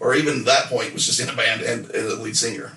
Or 0.00 0.14
even 0.14 0.44
that 0.44 0.64
point 0.64 0.94
was 0.94 1.04
just 1.04 1.20
in 1.20 1.28
a 1.28 1.36
band 1.36 1.60
and, 1.60 1.90
and 1.90 2.06
a 2.08 2.14
lead 2.14 2.34
singer. 2.34 2.72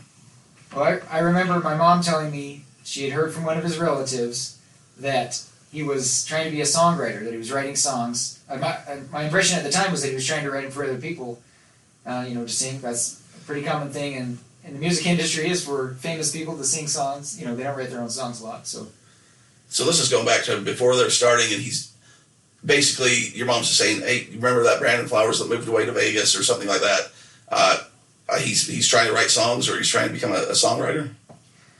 Well, 0.76 0.84
I, 0.84 1.00
I 1.10 1.20
remember 1.20 1.62
my 1.62 1.76
mom 1.76 2.02
telling 2.02 2.32
me 2.32 2.66
she 2.84 3.06
had 3.06 3.14
heard 3.14 3.34
from 3.34 3.46
one 3.46 3.58
of 3.58 3.64
his 3.64 3.78
relatives 3.78 4.60
that 5.00 5.42
he 5.74 5.82
was 5.82 6.24
trying 6.26 6.46
to 6.46 6.52
be 6.52 6.62
a 6.62 6.66
songwriter, 6.66 7.24
that 7.24 7.32
he 7.32 7.38
was 7.38 7.52
writing 7.52 7.76
songs. 7.76 8.40
Uh, 8.48 8.58
my, 8.58 8.78
uh, 8.88 8.98
my 9.12 9.24
impression 9.24 9.58
at 9.58 9.64
the 9.64 9.72
time 9.72 9.92
was 9.92 10.04
that 10.04 10.10
he 10.10 10.14
was 10.14 10.26
trying 10.26 10.44
to 10.44 10.52
write 10.52 10.72
for 10.72 10.84
other 10.84 11.00
people, 11.00 11.42
uh, 12.06 12.24
you 12.28 12.36
know, 12.36 12.44
to 12.44 12.52
sing. 12.52 12.80
That's 12.80 13.20
a 13.36 13.40
pretty 13.46 13.64
common 13.64 13.90
thing 13.90 14.14
in, 14.14 14.38
in 14.64 14.74
the 14.74 14.80
music 14.80 15.08
industry 15.08 15.50
is 15.50 15.66
for 15.66 15.96
famous 15.96 16.32
people 16.32 16.56
to 16.58 16.64
sing 16.64 16.88
songs. 16.88 17.40
You 17.40 17.48
know, 17.48 17.56
they 17.56 17.64
don't 17.64 17.76
write 17.76 17.90
their 17.90 18.02
own 18.02 18.12
songs 18.12 18.40
a 18.40 18.46
lot. 18.46 18.68
So, 18.68 18.88
So 19.68 19.84
this 19.84 20.00
is 20.00 20.10
going 20.10 20.28
back 20.28 20.44
to 20.44 20.62
before 20.62 20.96
they're 20.96 21.10
starting, 21.10 21.52
and 21.52 21.60
he's 21.60 21.92
basically 22.64 23.30
your 23.34 23.48
mom's 23.48 23.68
just 23.68 23.80
saying, 23.80 24.02
"Hey, 24.02 24.28
you 24.30 24.36
remember 24.36 24.62
that 24.66 24.80
Brandon 24.80 25.08
Flowers 25.08 25.40
that 25.40 25.50
moved 25.50 25.68
away 25.68 25.88
to 25.88 25.92
Vegas 25.92 26.38
or 26.38 26.44
something 26.44 26.68
like 26.68 26.82
that?" 26.82 27.12
Uh, 27.50 27.84
uh, 28.30 28.38
he's 28.38 28.68
he's 28.68 28.88
trying 28.88 29.08
to 29.08 29.14
write 29.14 29.32
songs 29.32 29.68
or 29.68 29.78
he's 29.78 29.90
trying 29.90 30.08
to 30.08 30.14
become 30.14 30.34
a, 30.34 30.44
a 30.44 30.54
songwriter. 30.54 31.10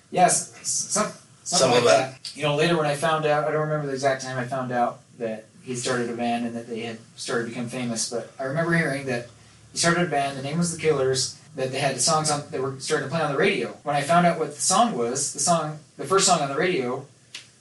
yes, 0.10 0.52
some, 0.68 1.12
something 1.44 1.60
Some 1.68 1.72
like 1.72 1.80
of 1.80 1.86
that. 1.86 2.24
that. 2.24 2.36
You 2.38 2.44
know, 2.44 2.56
later 2.56 2.78
when 2.78 2.86
I 2.86 2.96
found 2.96 3.26
out, 3.26 3.48
I 3.48 3.52
don't 3.52 3.62
remember 3.62 3.88
the 3.88 3.94
exact 3.94 4.24
time 4.24 4.38
I 4.38 4.46
found 4.46 4.72
out 4.72 5.00
that 5.20 5.46
he 5.64 5.76
started 5.76 6.10
a 6.10 6.16
band 6.16 6.46
and 6.46 6.56
that 6.56 6.68
they 6.68 6.82
had 6.82 6.98
started 7.16 7.44
to 7.46 7.50
become 7.50 7.68
famous, 7.70 8.10
but 8.10 8.32
I 8.40 8.44
remember 8.44 8.74
hearing 8.74 9.06
that 9.06 9.28
he 9.72 9.78
started 9.78 10.08
a 10.08 10.10
band. 10.10 10.38
The 10.38 10.44
name 10.44 10.58
was 10.58 10.76
The 10.76 10.82
Killers. 10.82 11.40
that 11.56 11.72
they 11.72 11.80
had 11.80 11.96
the 11.96 12.00
songs 12.00 12.32
on 12.32 12.44
that 12.52 12.60
were 12.62 12.80
starting 12.80 13.08
to 13.08 13.14
play 13.16 13.24
on 13.24 13.32
the 13.32 13.38
radio. 13.38 13.70
When 13.84 13.96
I 13.96 14.02
found 14.02 14.26
out 14.26 14.40
what 14.40 14.56
the 14.56 14.62
song 14.62 14.98
was, 14.98 15.34
the 15.34 15.40
song, 15.40 15.80
the 15.98 16.04
first 16.04 16.26
song 16.26 16.42
on 16.42 16.50
the 16.50 16.56
radio 16.58 17.06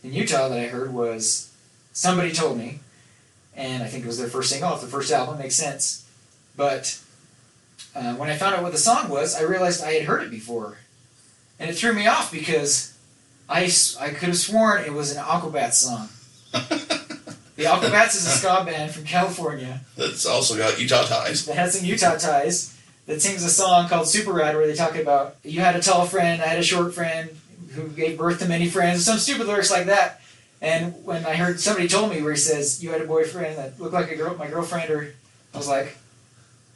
in 0.03 0.13
Utah 0.15 0.49
that 0.49 0.59
I 0.59 0.67
heard 0.69 0.93
was 0.95 1.53
"Somebody 1.93 2.33
Told 2.33 2.57
Me," 2.59 2.81
and 3.55 3.83
I 3.83 3.87
think 3.89 4.05
it 4.05 4.07
was 4.07 4.19
their 4.19 4.29
first 4.29 4.49
single 4.51 4.71
off 4.71 4.81
the 4.81 4.87
first 4.87 5.13
album. 5.13 5.39
Makes 5.39 5.57
sense, 5.57 6.07
but 6.57 6.99
uh, 7.95 8.15
when 8.15 8.31
I 8.31 8.37
found 8.37 8.55
out 8.55 8.63
what 8.63 8.73
the 8.73 8.79
song 8.79 9.11
was, 9.11 9.37
I 9.37 9.43
realized 9.43 9.85
I 9.85 9.93
had 9.93 10.05
heard 10.05 10.23
it 10.23 10.31
before, 10.31 10.79
and 11.61 11.69
it 11.71 11.75
threw 11.77 11.93
me 11.93 12.07
off 12.07 12.33
because 12.33 12.92
I 13.53 13.71
I 14.01 14.09
could 14.11 14.29
have 14.29 14.37
sworn 14.39 14.85
it 14.85 14.93
was 14.93 15.15
an 15.15 15.23
Aquabats 15.23 15.75
song. 15.75 16.09
the 17.57 17.65
Aquabats 17.65 18.15
is 18.17 18.27
a 18.27 18.31
ska 18.31 18.65
band 18.65 18.93
from 18.93 19.05
California 19.05 19.81
That's 19.97 20.27
also 20.27 20.57
got 20.57 20.81
Utah 20.81 21.05
ties. 21.05 21.47
that 21.47 21.57
has 21.57 21.79
some 21.79 21.87
Utah 21.87 22.17
ties 22.17 22.77
that 23.07 23.21
sings 23.21 23.45
a 23.45 23.49
song 23.49 23.89
called 23.89 24.09
Super 24.09 24.33
Rad 24.33 24.55
where 24.55 24.67
they 24.67 24.75
talk 24.75 24.97
about 24.97 25.37
you 25.45 25.61
had 25.61 25.77
a 25.77 25.83
tall 25.83 26.07
friend, 26.07 26.43
I 26.43 26.47
had 26.47 26.59
a 26.59 26.63
short 26.63 26.95
friend 26.95 27.31
who 27.75 27.89
gave 27.89 28.19
birth 28.19 28.39
to 28.41 28.49
many 28.49 28.69
friends, 28.69 29.05
some 29.05 29.19
stupid 29.19 29.47
lyrics 29.47 29.71
like 29.71 29.87
that. 29.87 30.21
And 30.61 31.05
when 31.05 31.27
I 31.27 31.35
heard 31.35 31.59
somebody 31.59 31.89
told 31.89 32.11
me 32.11 32.23
where 32.23 32.33
he 32.33 32.39
says 32.39 32.83
you 32.83 32.91
had 32.91 33.01
a 33.01 33.07
boyfriend 33.07 33.59
that 33.59 33.81
looked 33.81 33.95
like 33.95 34.11
a 34.13 34.17
girl, 34.17 34.37
my 34.37 34.47
girlfriend, 34.47 34.91
or 34.91 35.13
I 35.53 35.57
was 35.57 35.69
like, 35.69 35.97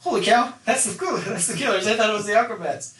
holy 0.01 0.21
cow, 0.21 0.53
that's 0.65 0.85
the 0.85 0.97
cool, 0.97 1.17
that's 1.25 1.47
the 1.47 1.55
Killers. 1.55 1.87
I 1.87 1.95
thought 1.95 2.09
it 2.09 2.13
was 2.13 2.25
the 2.25 2.33
Aquabats. 2.33 2.93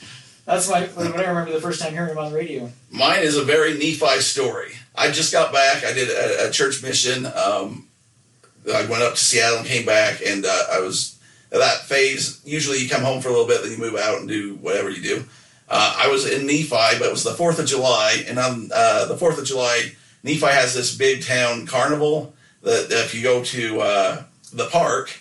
That's 0.48 0.70
my 0.70 0.84
what 0.86 1.14
I 1.14 1.28
remember 1.28 1.52
the 1.52 1.60
first 1.60 1.82
time 1.82 1.92
hearing 1.92 2.12
him 2.12 2.18
on 2.18 2.32
the 2.32 2.38
radio. 2.38 2.72
Mine 2.90 3.22
is 3.22 3.36
a 3.36 3.44
very 3.44 3.74
Nephi 3.74 4.22
story. 4.22 4.72
I 4.96 5.12
just 5.12 5.34
got 5.34 5.52
back. 5.52 5.84
I 5.84 5.92
did 5.92 6.10
a, 6.10 6.48
a 6.48 6.52
church 6.52 6.82
mission. 6.82 7.26
Um, 7.26 7.90
I 8.74 8.86
went 8.86 9.04
up 9.04 9.16
to 9.16 9.20
Seattle 9.20 9.60
and 9.60 9.68
came 9.68 9.86
back, 9.86 10.22
and 10.26 10.46
uh, 10.46 10.64
I 10.72 10.80
was 10.80 11.20
at 11.52 11.60
that 11.60 11.82
phase. 11.82 12.42
Usually, 12.46 12.78
you 12.78 12.88
come 12.88 13.02
home 13.02 13.22
for 13.22 13.28
a 13.28 13.32
little 13.32 13.46
bit, 13.46 13.62
then 13.62 13.74
you 13.74 13.78
move 13.78 13.98
out 13.98 14.20
and 14.20 14.28
do 14.30 14.56
whatever 14.56 14.90
you 14.90 15.02
do. 15.02 15.26
Uh, 15.68 15.96
I 15.98 16.08
was 16.08 16.26
in 16.26 16.48
Nephi, 16.48 16.70
but 16.70 17.02
it 17.02 17.12
was 17.12 17.26
the 17.26 17.34
Fourth 17.34 17.60
of 17.60 17.66
July, 17.66 18.24
and 18.26 18.40
on 18.40 18.72
uh, 18.74 19.04
the 19.06 19.18
Fourth 19.18 19.38
of 19.38 19.46
July, 19.46 19.92
Nephi 20.24 20.46
has 20.46 20.74
this 20.74 20.96
big 20.96 21.26
town 21.26 21.68
carnival. 21.68 22.34
That 22.62 22.88
if 22.90 23.14
you 23.14 23.22
go 23.22 23.44
to 23.44 23.82
uh, 23.82 24.24
the 24.54 24.68
park, 24.68 25.14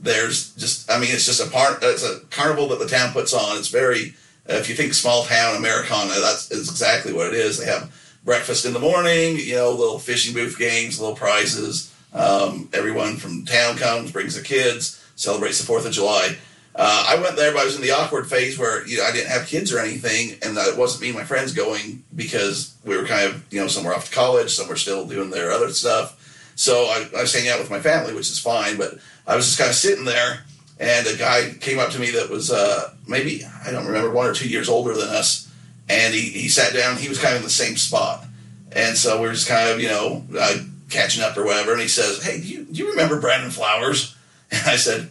there's 0.00 0.54
just 0.54 0.90
I 0.90 0.98
mean, 0.98 1.10
it's 1.12 1.26
just 1.26 1.46
a 1.46 1.50
part. 1.50 1.80
It's 1.82 2.02
a 2.02 2.20
carnival 2.30 2.68
that 2.68 2.78
the 2.78 2.88
town 2.88 3.12
puts 3.12 3.34
on. 3.34 3.58
It's 3.58 3.68
very 3.68 4.14
if 4.56 4.68
you 4.68 4.74
think 4.74 4.94
small 4.94 5.24
town 5.24 5.56
Americana, 5.56 6.14
that's 6.20 6.50
is 6.50 6.68
exactly 6.68 7.12
what 7.12 7.28
it 7.28 7.34
is. 7.34 7.58
They 7.58 7.66
have 7.66 7.92
breakfast 8.24 8.64
in 8.64 8.72
the 8.72 8.80
morning, 8.80 9.36
you 9.36 9.54
know, 9.54 9.70
little 9.70 9.98
fishing 9.98 10.34
booth 10.34 10.58
games, 10.58 11.00
little 11.00 11.16
prizes. 11.16 11.94
Um, 12.12 12.68
everyone 12.72 13.16
from 13.16 13.44
town 13.44 13.76
comes, 13.76 14.12
brings 14.12 14.34
the 14.34 14.42
kids, 14.42 15.02
celebrates 15.16 15.58
the 15.58 15.66
Fourth 15.66 15.86
of 15.86 15.92
July. 15.92 16.36
Uh, 16.74 17.06
I 17.08 17.20
went 17.20 17.36
there, 17.36 17.52
but 17.52 17.62
I 17.62 17.64
was 17.64 17.76
in 17.76 17.82
the 17.82 17.90
awkward 17.90 18.28
phase 18.28 18.58
where 18.58 18.86
you 18.86 18.98
know 18.98 19.04
I 19.04 19.12
didn't 19.12 19.30
have 19.30 19.46
kids 19.46 19.72
or 19.72 19.78
anything, 19.78 20.38
and 20.42 20.56
it 20.56 20.76
wasn't 20.76 21.02
me 21.02 21.08
and 21.08 21.18
my 21.18 21.24
friends 21.24 21.52
going 21.52 22.04
because 22.14 22.74
we 22.84 22.96
were 22.96 23.04
kind 23.04 23.28
of 23.28 23.44
you 23.52 23.60
know 23.60 23.66
some 23.66 23.84
were 23.84 23.94
off 23.94 24.08
to 24.08 24.14
college, 24.14 24.54
some 24.54 24.68
were 24.68 24.76
still 24.76 25.06
doing 25.06 25.30
their 25.30 25.50
other 25.50 25.70
stuff. 25.70 26.16
So 26.54 26.84
I, 26.84 27.08
I 27.16 27.22
was 27.22 27.32
hanging 27.32 27.50
out 27.50 27.58
with 27.58 27.70
my 27.70 27.80
family, 27.80 28.14
which 28.14 28.30
is 28.30 28.38
fine, 28.38 28.76
but 28.76 28.98
I 29.26 29.34
was 29.34 29.46
just 29.46 29.58
kind 29.58 29.70
of 29.70 29.76
sitting 29.76 30.04
there 30.04 30.44
and 30.80 31.06
a 31.06 31.16
guy 31.16 31.52
came 31.60 31.78
up 31.78 31.90
to 31.90 32.00
me 32.00 32.10
that 32.12 32.30
was 32.30 32.50
uh, 32.50 32.92
maybe 33.06 33.44
I 33.64 33.70
don't 33.70 33.86
remember 33.86 34.10
one 34.10 34.26
or 34.26 34.32
two 34.32 34.48
years 34.48 34.68
older 34.68 34.94
than 34.94 35.10
us, 35.10 35.52
and 35.88 36.14
he, 36.14 36.22
he 36.22 36.48
sat 36.48 36.72
down. 36.72 36.96
He 36.96 37.08
was 37.08 37.18
kind 37.18 37.34
of 37.34 37.40
in 37.40 37.44
the 37.44 37.50
same 37.50 37.76
spot, 37.76 38.24
and 38.72 38.96
so 38.96 39.20
we 39.20 39.28
are 39.28 39.32
just 39.32 39.46
kind 39.46 39.68
of 39.68 39.78
you 39.78 39.88
know 39.88 40.24
uh, 40.38 40.56
catching 40.88 41.22
up 41.22 41.36
or 41.36 41.44
whatever. 41.44 41.72
And 41.72 41.82
he 41.82 41.88
says, 41.88 42.24
"Hey, 42.24 42.40
do 42.40 42.46
you, 42.46 42.64
do 42.64 42.78
you 42.78 42.90
remember 42.90 43.20
Brandon 43.20 43.50
Flowers?" 43.50 44.16
And 44.52 44.66
I 44.66 44.74
said, 44.74 45.10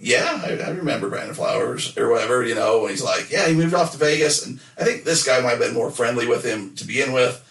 "Yeah, 0.00 0.42
I, 0.42 0.52
I 0.66 0.70
remember 0.70 1.10
Brandon 1.10 1.34
Flowers 1.34 1.98
or 1.98 2.08
whatever." 2.08 2.42
You 2.42 2.54
know, 2.54 2.82
and 2.82 2.90
he's 2.90 3.02
like, 3.02 3.30
"Yeah, 3.30 3.46
he 3.48 3.54
moved 3.54 3.74
off 3.74 3.92
to 3.92 3.98
Vegas," 3.98 4.46
and 4.46 4.60
I 4.78 4.84
think 4.84 5.04
this 5.04 5.24
guy 5.24 5.40
might 5.40 5.50
have 5.50 5.58
been 5.58 5.74
more 5.74 5.90
friendly 5.90 6.26
with 6.26 6.42
him 6.42 6.74
to 6.76 6.86
begin 6.86 7.12
with. 7.12 7.44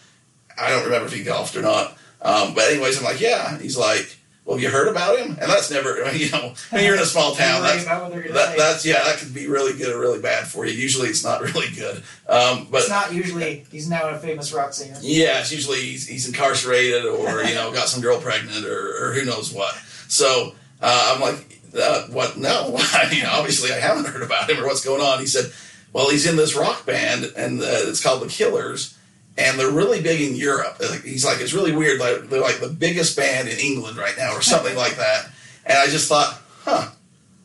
I 0.57 0.69
don't 0.69 0.85
remember 0.85 1.05
if 1.05 1.13
he 1.13 1.23
golfed 1.23 1.55
or 1.55 1.61
not, 1.61 1.95
um, 2.23 2.55
but 2.55 2.71
anyways, 2.71 2.97
I'm 2.97 3.03
like, 3.03 3.21
"Yeah." 3.21 3.59
He's 3.59 3.77
like 3.77 4.16
well, 4.47 4.55
have 4.55 4.63
you 4.63 4.69
heard 4.69 4.87
about 4.87 5.19
him? 5.19 5.31
And 5.31 5.51
that's 5.51 5.69
never, 5.69 6.09
you 6.13 6.31
know, 6.31 6.53
when 6.69 6.85
you're 6.85 6.95
in 6.95 7.01
a 7.01 7.05
small 7.05 7.35
town, 7.35 7.61
that's, 7.61 7.83
that, 7.83 8.55
that's, 8.57 8.85
yeah, 8.85 9.03
that 9.03 9.17
can 9.19 9.33
be 9.33 9.47
really 9.47 9.77
good 9.77 9.93
or 9.93 9.99
really 9.99 10.21
bad 10.21 10.47
for 10.47 10.65
you. 10.65 10.71
Usually 10.71 11.09
it's 11.09 11.23
not 11.23 11.41
really 11.53 11.69
good. 11.75 11.97
Um, 12.27 12.67
but 12.71 12.79
it's 12.79 12.89
not 12.89 13.13
usually, 13.13 13.65
he's 13.69 13.89
now 13.89 14.07
a 14.07 14.17
famous 14.17 14.53
rock 14.53 14.73
singer. 14.73 14.97
Yeah, 15.01 15.41
it's 15.41 15.51
usually 15.51 15.81
he's, 15.81 16.07
he's 16.07 16.27
incarcerated 16.27 17.05
or, 17.05 17.43
you 17.43 17.55
know, 17.55 17.73
got 17.73 17.89
some 17.89 18.01
girl 18.01 18.21
pregnant 18.21 18.65
or, 18.65 19.09
or 19.09 19.13
who 19.13 19.25
knows 19.25 19.53
what. 19.53 19.75
So 20.07 20.55
uh, 20.81 21.13
I'm 21.13 21.21
like, 21.21 21.59
uh, 21.77 22.07
what? 22.07 22.37
No, 22.37 22.77
I 22.93 23.09
mean, 23.11 23.25
obviously 23.25 23.73
I 23.73 23.79
haven't 23.79 24.07
heard 24.07 24.23
about 24.23 24.49
him 24.49 24.63
or 24.63 24.65
what's 24.65 24.83
going 24.83 25.01
on. 25.01 25.19
He 25.19 25.27
said, 25.27 25.51
well, 25.91 26.09
he's 26.09 26.25
in 26.25 26.37
this 26.37 26.55
rock 26.55 26.85
band 26.85 27.33
and 27.35 27.59
uh, 27.59 27.65
it's 27.67 28.01
called 28.01 28.21
The 28.21 28.27
Killers 28.27 28.96
and 29.37 29.59
they're 29.59 29.71
really 29.71 30.01
big 30.01 30.21
in 30.21 30.35
Europe. 30.35 30.81
He's 31.03 31.23
like, 31.23 31.39
it's 31.39 31.53
really 31.53 31.71
weird. 31.71 31.99
Like 31.99 32.29
they're 32.29 32.41
like 32.41 32.59
the 32.59 32.69
biggest 32.69 33.15
band 33.15 33.47
in 33.47 33.59
England 33.59 33.97
right 33.97 34.15
now, 34.17 34.33
or 34.33 34.41
something 34.41 34.75
like 34.77 34.95
that. 34.95 35.29
And 35.65 35.77
I 35.77 35.87
just 35.87 36.09
thought, 36.09 36.41
huh, 36.63 36.89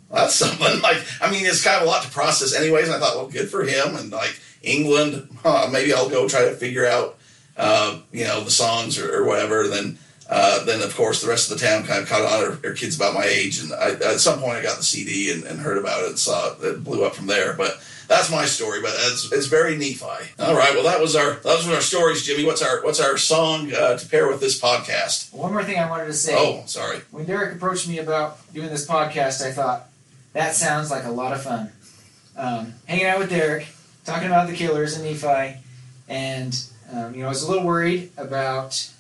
well, 0.08 0.22
that's 0.22 0.34
something. 0.36 0.80
Like, 0.80 1.04
I 1.20 1.30
mean, 1.30 1.44
it's 1.44 1.62
kind 1.62 1.76
of 1.76 1.82
a 1.82 1.86
lot 1.86 2.02
to 2.04 2.10
process, 2.10 2.54
anyways. 2.54 2.86
And 2.86 2.96
I 2.96 3.00
thought, 3.00 3.16
well, 3.16 3.28
good 3.28 3.50
for 3.50 3.64
him. 3.64 3.96
And 3.96 4.10
like 4.10 4.38
England, 4.62 5.28
huh, 5.42 5.68
maybe 5.70 5.92
I'll 5.92 6.08
go 6.08 6.28
try 6.28 6.44
to 6.44 6.52
figure 6.52 6.86
out, 6.86 7.18
uh, 7.56 7.98
you 8.12 8.24
know, 8.24 8.42
the 8.42 8.50
songs 8.50 8.98
or, 8.98 9.14
or 9.14 9.24
whatever. 9.24 9.68
Then, 9.68 9.98
uh, 10.30 10.64
then 10.64 10.80
of 10.80 10.96
course, 10.96 11.20
the 11.20 11.28
rest 11.28 11.50
of 11.50 11.58
the 11.58 11.66
town 11.66 11.84
kind 11.84 12.02
of 12.02 12.08
caught 12.08 12.22
on. 12.22 12.58
Or, 12.64 12.72
kids 12.72 12.96
about 12.96 13.12
my 13.12 13.24
age, 13.24 13.60
and 13.60 13.72
I, 13.72 13.90
at 14.12 14.20
some 14.20 14.40
point, 14.40 14.56
I 14.56 14.62
got 14.62 14.78
the 14.78 14.82
CD 14.82 15.30
and, 15.30 15.44
and 15.44 15.60
heard 15.60 15.76
about 15.76 16.04
it 16.04 16.08
and 16.08 16.18
saw 16.18 16.52
it. 16.52 16.64
It 16.64 16.84
blew 16.84 17.04
up 17.04 17.14
from 17.14 17.26
there, 17.26 17.52
but 17.52 17.82
that's 18.08 18.30
my 18.30 18.44
story, 18.44 18.80
but 18.80 18.92
it's, 18.94 19.32
it's 19.32 19.46
very 19.46 19.76
Nephi. 19.76 20.04
All 20.38 20.54
right, 20.54 20.74
well 20.74 20.84
that 20.84 21.00
was 21.00 21.16
our 21.16 21.34
that 21.34 21.44
was 21.44 21.68
our 21.68 21.80
stories, 21.80 22.24
Jimmy. 22.24 22.44
What's 22.44 22.62
our 22.62 22.82
what's 22.82 23.00
our 23.00 23.16
song 23.16 23.72
uh, 23.72 23.96
to 23.96 24.08
pair 24.08 24.28
with 24.28 24.40
this 24.40 24.60
podcast? 24.60 25.32
One 25.32 25.52
more 25.52 25.64
thing 25.64 25.78
I 25.78 25.88
wanted 25.88 26.06
to 26.06 26.12
say. 26.12 26.34
Oh, 26.36 26.64
sorry. 26.66 26.98
When 27.10 27.24
Derek 27.24 27.56
approached 27.56 27.88
me 27.88 27.98
about 27.98 28.38
doing 28.52 28.68
this 28.68 28.86
podcast, 28.86 29.44
I 29.46 29.52
thought 29.52 29.88
that 30.32 30.54
sounds 30.54 30.90
like 30.90 31.04
a 31.04 31.10
lot 31.10 31.32
of 31.32 31.42
fun. 31.42 31.72
Um, 32.36 32.74
hanging 32.86 33.06
out 33.06 33.18
with 33.18 33.30
Derek, 33.30 33.66
talking 34.04 34.28
about 34.28 34.48
the 34.48 34.54
Killers 34.54 34.96
and 34.96 35.04
Nephi, 35.04 35.58
and 36.08 36.64
um, 36.92 37.14
you 37.14 37.20
know 37.20 37.26
I 37.26 37.30
was 37.30 37.42
a 37.42 37.50
little 37.50 37.66
worried 37.66 38.10
about 38.16 38.90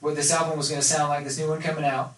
what 0.00 0.14
this 0.14 0.32
album 0.32 0.58
was 0.58 0.68
going 0.68 0.80
to 0.80 0.86
sound 0.86 1.08
like. 1.08 1.24
This 1.24 1.38
new 1.38 1.48
one 1.48 1.60
coming 1.60 1.84
out. 1.84 2.14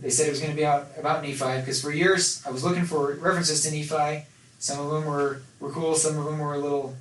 They 0.00 0.10
said 0.10 0.28
it 0.28 0.30
was 0.30 0.40
going 0.40 0.52
to 0.52 0.56
be 0.56 0.64
out 0.64 0.86
about 0.96 1.22
Nephi 1.22 1.60
because 1.60 1.82
for 1.82 1.90
years 1.90 2.42
I 2.46 2.50
was 2.50 2.62
looking 2.62 2.84
for 2.84 3.14
references 3.14 3.62
to 3.62 3.70
Nephi 3.70 4.24
some 4.58 4.80
of 4.80 4.90
them 4.90 5.04
were, 5.04 5.42
were 5.60 5.70
cool, 5.70 5.94
some 5.94 6.18
of 6.18 6.24
them 6.24 6.38
were 6.38 6.54
a 6.54 6.58
little 6.58 6.96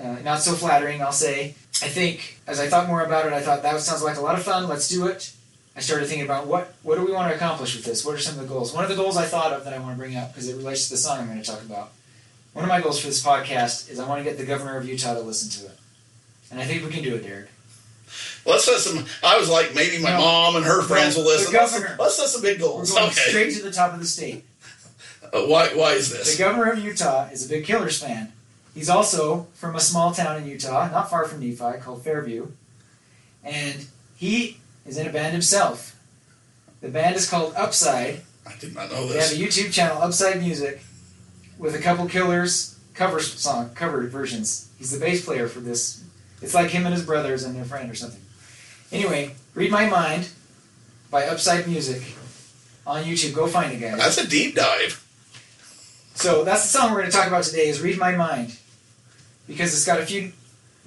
uh, 0.00 0.16
not 0.22 0.40
so 0.40 0.52
flattering, 0.52 1.02
I'll 1.02 1.12
say. 1.12 1.54
I 1.82 1.88
think 1.88 2.38
as 2.46 2.60
I 2.60 2.68
thought 2.68 2.88
more 2.88 3.02
about 3.02 3.26
it, 3.26 3.32
I 3.32 3.40
thought 3.40 3.62
that 3.62 3.80
sounds 3.80 4.02
like 4.02 4.16
a 4.16 4.20
lot 4.20 4.38
of 4.38 4.44
fun, 4.44 4.68
let's 4.68 4.88
do 4.88 5.06
it. 5.06 5.32
I 5.76 5.80
started 5.80 6.08
thinking 6.08 6.24
about 6.24 6.46
what, 6.46 6.74
what 6.82 6.96
do 6.96 7.04
we 7.04 7.12
want 7.12 7.30
to 7.30 7.36
accomplish 7.36 7.76
with 7.76 7.84
this? 7.84 8.04
What 8.04 8.14
are 8.14 8.18
some 8.18 8.34
of 8.34 8.40
the 8.40 8.52
goals? 8.52 8.74
One 8.74 8.82
of 8.82 8.90
the 8.90 8.96
goals 8.96 9.16
I 9.16 9.26
thought 9.26 9.52
of 9.52 9.64
that 9.64 9.72
I 9.72 9.78
want 9.78 9.94
to 9.94 9.98
bring 9.98 10.16
up 10.16 10.32
because 10.32 10.48
it 10.48 10.56
relates 10.56 10.88
to 10.88 10.94
the 10.94 10.96
song 10.96 11.20
I'm 11.20 11.26
going 11.26 11.40
to 11.40 11.48
talk 11.48 11.62
about. 11.62 11.92
One 12.52 12.64
of 12.64 12.68
my 12.68 12.80
goals 12.80 12.98
for 13.00 13.06
this 13.06 13.24
podcast 13.24 13.88
is 13.88 14.00
I 14.00 14.08
want 14.08 14.18
to 14.18 14.24
get 14.24 14.38
the 14.38 14.44
governor 14.44 14.76
of 14.76 14.88
Utah 14.88 15.14
to 15.14 15.20
listen 15.20 15.48
to 15.60 15.72
it. 15.72 15.78
And 16.50 16.60
I 16.60 16.64
think 16.64 16.84
we 16.84 16.90
can 16.90 17.04
do 17.04 17.14
it, 17.14 17.22
Derek. 17.22 17.48
Let's 18.44 18.64
set 18.64 18.78
some. 18.78 19.04
I 19.22 19.38
was 19.38 19.48
like, 19.50 19.74
maybe 19.74 20.02
my 20.02 20.10
no, 20.10 20.18
mom 20.18 20.56
and 20.56 20.64
her 20.64 20.82
friends 20.82 21.16
will 21.16 21.24
listen. 21.24 21.52
The 21.52 21.58
governor. 21.58 21.88
Let's, 21.90 22.00
let's 22.00 22.16
set 22.16 22.28
some 22.28 22.42
big 22.42 22.58
goals. 22.58 22.90
We're 22.90 22.96
going 22.96 23.10
okay. 23.10 23.20
straight 23.20 23.54
to 23.54 23.62
the 23.62 23.70
top 23.70 23.92
of 23.92 24.00
the 24.00 24.06
state. 24.06 24.44
Uh, 25.32 25.42
why, 25.42 25.68
why 25.74 25.92
is 25.92 26.10
this? 26.10 26.36
The 26.36 26.42
governor 26.42 26.72
of 26.72 26.78
Utah 26.78 27.28
is 27.32 27.46
a 27.46 27.48
big 27.48 27.64
Killers 27.64 28.02
fan. 28.02 28.32
He's 28.74 28.88
also 28.88 29.48
from 29.54 29.74
a 29.74 29.80
small 29.80 30.12
town 30.12 30.36
in 30.36 30.46
Utah, 30.46 30.88
not 30.90 31.10
far 31.10 31.24
from 31.24 31.40
Nephi, 31.40 31.80
called 31.80 32.02
Fairview. 32.04 32.48
And 33.42 33.86
he 34.16 34.58
is 34.86 34.96
in 34.96 35.06
a 35.06 35.12
band 35.12 35.32
himself. 35.32 35.96
The 36.80 36.88
band 36.88 37.16
is 37.16 37.28
called 37.28 37.54
Upside. 37.56 38.20
I 38.46 38.54
did 38.60 38.74
not 38.74 38.90
know 38.90 39.06
this. 39.06 39.30
They 39.30 39.36
have 39.36 39.46
a 39.46 39.48
YouTube 39.48 39.72
channel, 39.72 40.00
Upside 40.00 40.40
Music, 40.40 40.80
with 41.58 41.74
a 41.74 41.78
couple 41.78 42.06
Killers 42.06 42.78
cover 42.94 43.20
song 43.20 43.70
cover 43.74 44.06
versions. 44.06 44.70
He's 44.78 44.90
the 44.90 44.98
bass 44.98 45.24
player 45.24 45.48
for 45.48 45.60
this. 45.60 46.04
It's 46.42 46.54
like 46.54 46.70
him 46.70 46.84
and 46.84 46.94
his 46.94 47.04
brothers 47.04 47.44
and 47.44 47.56
their 47.56 47.64
friend 47.64 47.90
or 47.90 47.94
something. 47.94 48.20
Anyway, 48.92 49.34
Read 49.54 49.70
My 49.70 49.88
Mind 49.88 50.28
by 51.10 51.26
Upside 51.26 51.66
Music 51.66 52.02
on 52.86 53.04
YouTube. 53.04 53.34
Go 53.34 53.46
find 53.46 53.72
it, 53.72 53.80
guys. 53.80 53.98
That's 53.98 54.18
a 54.18 54.28
deep 54.28 54.54
dive. 54.54 55.04
So 56.18 56.42
that's 56.42 56.62
the 56.62 56.76
song 56.76 56.90
we're 56.90 57.02
going 57.02 57.12
to 57.12 57.16
talk 57.16 57.28
about 57.28 57.44
today 57.44 57.68
is 57.68 57.80
Read 57.80 57.96
My 57.96 58.10
Mind. 58.10 58.58
Because 59.46 59.72
it's 59.72 59.84
got 59.84 60.00
a 60.00 60.04
few 60.04 60.32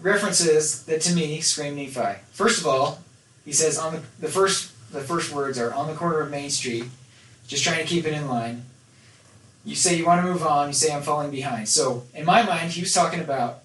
references 0.01 0.83
that 0.87 0.99
to 1.03 1.15
me 1.15 1.39
scream 1.39 1.77
Nephi. 1.77 2.19
First 2.33 2.59
of 2.59 2.67
all, 2.67 2.99
he 3.45 3.53
says 3.53 3.77
on 3.77 3.93
the, 3.93 4.01
the 4.19 4.27
first 4.27 4.73
the 4.91 4.99
first 4.99 5.33
words 5.33 5.57
are 5.57 5.73
on 5.73 5.87
the 5.87 5.93
corner 5.93 6.19
of 6.19 6.29
Main 6.29 6.49
Street, 6.49 6.83
just 7.47 7.63
trying 7.63 7.77
to 7.77 7.85
keep 7.85 8.03
it 8.03 8.11
in 8.11 8.27
line. 8.27 8.65
You 9.63 9.73
say 9.73 9.95
you 9.95 10.05
want 10.05 10.21
to 10.21 10.29
move 10.29 10.43
on, 10.43 10.67
you 10.67 10.73
say 10.73 10.93
I'm 10.93 11.01
falling 11.01 11.31
behind. 11.31 11.69
So 11.69 12.03
in 12.13 12.25
my 12.25 12.43
mind, 12.43 12.71
he 12.71 12.81
was 12.81 12.93
talking 12.93 13.21
about 13.21 13.63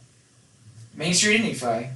Main 0.94 1.14
Street 1.14 1.40
in 1.40 1.48
Nephi, 1.48 1.88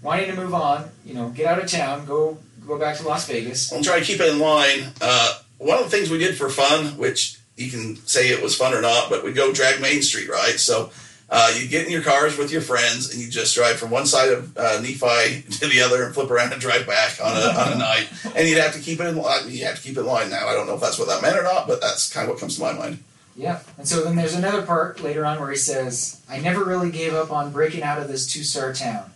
wanting 0.00 0.30
to 0.30 0.36
move 0.36 0.54
on, 0.54 0.88
you 1.04 1.12
know, 1.12 1.28
get 1.28 1.44
out 1.44 1.62
of 1.62 1.70
town, 1.70 2.06
go 2.06 2.38
go 2.66 2.78
back 2.78 2.96
to 2.96 3.06
Las 3.06 3.28
Vegas. 3.28 3.74
I'm 3.74 3.82
trying 3.82 4.00
to 4.00 4.06
keep 4.06 4.20
it 4.20 4.32
in 4.32 4.38
line. 4.38 4.86
Uh, 5.02 5.38
one 5.58 5.76
of 5.76 5.84
the 5.84 5.90
things 5.90 6.08
we 6.08 6.16
did 6.16 6.34
for 6.34 6.48
fun, 6.48 6.96
which 6.96 7.36
you 7.62 7.70
can 7.70 7.96
say 8.06 8.28
it 8.28 8.42
was 8.42 8.56
fun 8.56 8.74
or 8.74 8.80
not, 8.80 9.10
but 9.10 9.24
we 9.24 9.32
go 9.32 9.52
drag 9.52 9.80
Main 9.80 10.02
Street, 10.02 10.28
right? 10.28 10.58
So 10.58 10.90
uh, 11.30 11.50
you 11.58 11.66
get 11.66 11.86
in 11.86 11.92
your 11.92 12.02
cars 12.02 12.36
with 12.36 12.52
your 12.52 12.60
friends 12.60 13.10
and 13.12 13.22
you 13.22 13.30
just 13.30 13.54
drive 13.54 13.76
from 13.78 13.90
one 13.90 14.04
side 14.04 14.30
of 14.30 14.56
uh, 14.56 14.80
Nephi 14.82 15.42
to 15.50 15.66
the 15.66 15.80
other 15.80 16.04
and 16.04 16.14
flip 16.14 16.30
around 16.30 16.52
and 16.52 16.60
drive 16.60 16.86
back 16.86 17.18
on 17.24 17.36
a, 17.36 17.58
on 17.58 17.72
a 17.72 17.78
night. 17.78 18.06
And 18.36 18.46
you'd 18.46 18.58
have 18.58 18.74
to 18.74 18.80
keep 18.80 19.00
it 19.00 19.06
in 19.06 19.16
line. 19.16 19.48
You 19.48 19.64
have 19.64 19.76
to 19.76 19.82
keep 19.82 19.96
it 19.96 20.00
in 20.00 20.06
line 20.06 20.28
now. 20.28 20.46
I 20.46 20.52
don't 20.52 20.66
know 20.66 20.74
if 20.74 20.80
that's 20.80 20.98
what 20.98 21.08
that 21.08 21.22
meant 21.22 21.38
or 21.38 21.42
not, 21.42 21.66
but 21.66 21.80
that's 21.80 22.12
kind 22.12 22.28
of 22.28 22.34
what 22.34 22.40
comes 22.40 22.56
to 22.56 22.62
my 22.62 22.74
mind. 22.74 23.02
Yeah. 23.34 23.60
And 23.78 23.88
so 23.88 24.04
then 24.04 24.14
there's 24.14 24.34
another 24.34 24.62
part 24.62 25.00
later 25.00 25.24
on 25.24 25.40
where 25.40 25.50
he 25.50 25.56
says, 25.56 26.20
I 26.28 26.38
never 26.38 26.64
really 26.64 26.90
gave 26.90 27.14
up 27.14 27.32
on 27.32 27.50
breaking 27.50 27.82
out 27.82 27.98
of 27.98 28.08
this 28.08 28.30
two 28.30 28.42
star 28.42 28.74
town. 28.74 29.10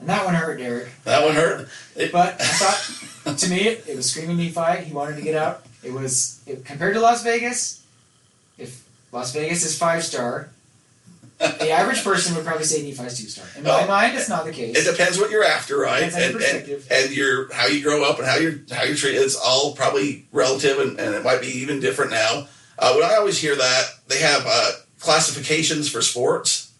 And 0.00 0.08
that 0.08 0.24
one 0.24 0.34
hurt, 0.34 0.58
Derek. 0.58 0.88
That 1.04 1.24
one 1.24 1.34
hurt. 1.34 1.68
It, 1.94 2.10
but 2.10 2.40
I 2.40 2.44
thought, 2.44 3.38
to 3.38 3.50
me, 3.50 3.60
it, 3.68 3.84
it 3.86 3.96
was 3.96 4.10
screaming 4.10 4.38
Nephi. 4.38 4.84
He 4.84 4.92
wanted 4.92 5.16
to 5.16 5.22
get 5.22 5.36
out. 5.36 5.64
It 5.82 5.92
was, 5.92 6.42
it, 6.46 6.64
compared 6.64 6.94
to 6.94 7.00
Las 7.00 7.22
Vegas, 7.22 7.79
if 8.60 8.88
Las 9.12 9.32
Vegas 9.32 9.64
is 9.64 9.76
five 9.76 10.04
star, 10.04 10.50
the 11.38 11.70
average 11.70 12.04
person 12.04 12.36
would 12.36 12.44
probably 12.44 12.64
say 12.64 12.82
Nephi's 12.82 13.18
two 13.18 13.28
star. 13.28 13.46
In 13.56 13.64
my 13.64 13.86
mind, 13.86 14.16
it's 14.16 14.28
not 14.28 14.44
the 14.44 14.52
case. 14.52 14.76
It 14.76 14.90
depends 14.90 15.18
what 15.18 15.30
you're 15.30 15.44
after, 15.44 15.78
right? 15.78 16.04
Depends 16.04 16.14
on 16.14 16.20
your 16.20 16.30
and, 16.30 16.38
perspective. 16.38 16.86
and 16.90 17.06
and 17.06 17.16
your 17.16 17.52
how 17.54 17.66
you 17.66 17.82
grow 17.82 18.04
up 18.04 18.18
and 18.18 18.26
how 18.26 18.36
you're 18.36 18.60
how 18.70 18.82
you're 18.82 18.96
treated. 18.96 19.22
It's 19.22 19.36
all 19.36 19.74
probably 19.74 20.26
relative, 20.32 20.78
and, 20.78 21.00
and 21.00 21.14
it 21.14 21.24
might 21.24 21.40
be 21.40 21.48
even 21.48 21.80
different 21.80 22.10
now. 22.10 22.46
Uh, 22.78 22.94
when 22.94 23.04
I 23.04 23.14
always 23.14 23.38
hear 23.38 23.56
that, 23.56 23.84
they 24.08 24.20
have 24.20 24.44
uh, 24.46 24.72
classifications 24.98 25.90
for 25.90 26.02
sports, 26.02 26.72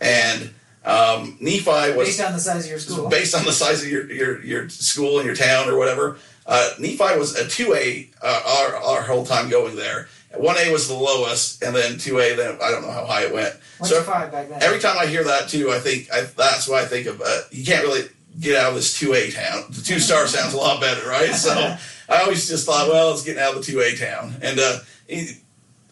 and 0.00 0.50
um, 0.84 1.36
Nephi 1.40 1.96
was 1.96 2.08
Based 2.08 2.20
on 2.20 2.32
the 2.32 2.40
size 2.40 2.64
of 2.64 2.70
your 2.70 2.78
school. 2.80 3.08
based 3.08 3.34
on 3.34 3.44
the 3.44 3.52
size 3.52 3.82
of 3.82 3.88
your 3.88 4.10
your, 4.10 4.44
your 4.44 4.68
school 4.68 5.18
and 5.18 5.26
your 5.26 5.36
town 5.36 5.68
or 5.68 5.78
whatever. 5.78 6.18
Uh, 6.46 6.70
Nephi 6.78 7.18
was 7.18 7.36
a 7.36 7.46
two 7.46 7.74
A 7.74 8.08
uh, 8.22 8.68
our 8.72 8.76
our 8.76 9.02
whole 9.02 9.24
time 9.24 9.48
going 9.48 9.76
there. 9.76 10.08
One 10.36 10.56
A 10.58 10.70
was 10.70 10.88
the 10.88 10.94
lowest, 10.94 11.62
and 11.62 11.74
then 11.74 11.98
two 11.98 12.18
A. 12.18 12.34
Then 12.34 12.58
I 12.62 12.70
don't 12.70 12.82
know 12.82 12.90
how 12.90 13.06
high 13.06 13.24
it 13.24 13.32
went. 13.32 13.54
So 13.82 14.02
five 14.02 14.30
back 14.30 14.48
then. 14.48 14.62
every 14.62 14.78
time 14.78 14.96
I 14.98 15.06
hear 15.06 15.24
that 15.24 15.48
too, 15.48 15.70
I 15.70 15.78
think 15.78 16.12
I, 16.12 16.22
that's 16.22 16.68
why 16.68 16.82
I 16.82 16.84
think 16.84 17.06
of. 17.06 17.20
Uh, 17.20 17.40
you 17.50 17.64
can't 17.64 17.82
really 17.82 18.08
get 18.38 18.56
out 18.56 18.70
of 18.70 18.74
this 18.74 18.98
two 18.98 19.14
A 19.14 19.30
town. 19.30 19.64
The 19.70 19.82
two 19.82 19.98
star 19.98 20.26
sounds 20.26 20.54
a 20.54 20.58
lot 20.58 20.80
better, 20.80 21.08
right? 21.08 21.34
So 21.34 21.52
I 22.08 22.22
always 22.22 22.48
just 22.48 22.66
thought, 22.66 22.88
well, 22.88 23.12
it's 23.12 23.24
getting 23.24 23.42
out 23.42 23.54
of 23.54 23.64
the 23.64 23.72
two 23.72 23.80
A 23.80 23.96
town. 23.96 24.34
And 24.42 24.58
uh, 24.58 24.78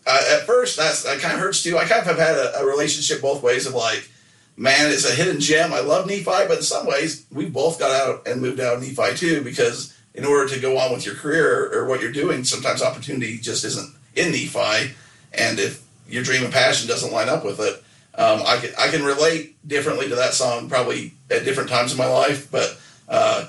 uh, 0.07 0.21
at 0.33 0.47
first, 0.47 0.77
that's 0.77 1.03
that 1.05 1.19
kind 1.21 1.35
of 1.35 1.41
hurts 1.41 1.63
too. 1.63 1.79
I 1.79 1.85
kind 1.85 2.01
of 2.01 2.07
have 2.07 2.19
had 2.19 2.37
a, 2.37 2.61
a 2.61 2.67
relationship 2.67 3.23
both 3.23 3.43
ways 3.43 3.67
of 3.67 3.75
like, 3.75 4.09
man, 4.57 4.91
it's 4.91 5.11
a 5.11 5.15
hidden 5.15 5.41
gem. 5.41 5.73
I 5.73 5.81
love 5.81 6.07
Nephi, 6.07 6.25
but 6.25 6.59
in 6.59 6.63
some 6.63 6.87
ways, 6.87 7.27
we 7.33 7.49
both 7.49 7.79
got 7.79 7.91
out 7.91 8.29
and 8.29 8.41
moved 8.41 8.61
out 8.61 8.77
of 8.77 8.83
Nephi 8.83 9.17
too 9.17 9.43
because 9.43 9.97
in 10.15 10.25
order 10.25 10.55
to 10.55 10.61
go 10.61 10.79
on 10.79 10.93
with 10.93 11.05
your 11.05 11.15
career 11.15 11.71
or 11.73 11.87
what 11.87 12.01
you're 12.01 12.13
doing, 12.13 12.45
sometimes 12.45 12.83
opportunity 12.83 13.39
just 13.39 13.65
isn't 13.65 13.96
in 14.17 14.33
Nephi, 14.33 14.95
and 15.35 15.59
if 15.59 15.85
your 16.09 16.23
dream 16.23 16.45
and 16.45 16.53
passion 16.53 16.89
doesn't 16.89 17.13
line 17.13 17.29
up 17.29 17.45
with 17.45 17.61
it, 17.61 17.83
um, 18.15 18.43
I 18.47 18.59
can 18.59 18.71
I 18.79 18.89
can 18.89 19.05
relate 19.05 19.57
differently 19.67 20.09
to 20.09 20.15
that 20.17 20.35
song 20.35 20.69
probably 20.69 21.13
at 21.31 21.45
different 21.45 21.69
times 21.71 21.93
in 21.93 21.99
my 21.99 22.07
life, 22.07 22.51
but. 22.51 22.79
Uh, 23.09 23.49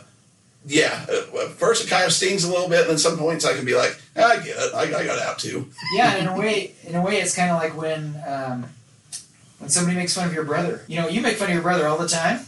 yeah, 0.70 1.06
uh, 1.10 1.44
at 1.44 1.50
first 1.52 1.86
it 1.86 1.90
kind 1.90 2.04
of 2.04 2.12
stings 2.12 2.44
a 2.44 2.50
little 2.50 2.68
bit, 2.68 2.82
and 2.82 2.90
then 2.90 2.98
some 2.98 3.18
points 3.18 3.46
I 3.46 3.56
can 3.56 3.64
be 3.64 3.74
like, 3.74 3.98
"Ah, 4.18 4.32
I 4.32 4.36
get 4.38 4.58
it, 4.58 4.74
I, 4.76 4.82
I 5.00 5.06
got 5.06 5.18
out 5.20 5.40
too. 5.40 5.70
yeah, 5.96 6.18
in 6.18 6.28
a 6.28 6.38
way, 6.38 6.74
in 6.84 6.94
a 6.96 7.02
way, 7.02 7.22
it's 7.22 7.34
kind 7.34 7.50
of 7.50 7.58
like 7.58 7.76
when 7.78 8.22
um, 8.28 8.66
when 9.60 9.70
somebody 9.70 9.96
makes 9.96 10.14
fun 10.14 10.28
of 10.28 10.34
your 10.34 10.44
brother. 10.44 10.84
You 10.88 11.02
know, 11.02 11.08
you 11.08 11.22
make 11.22 11.38
fun 11.38 11.48
of 11.48 11.54
your 11.54 11.64
brother 11.64 11.88
all 11.88 11.98
the 11.98 12.08
time, 12.08 12.42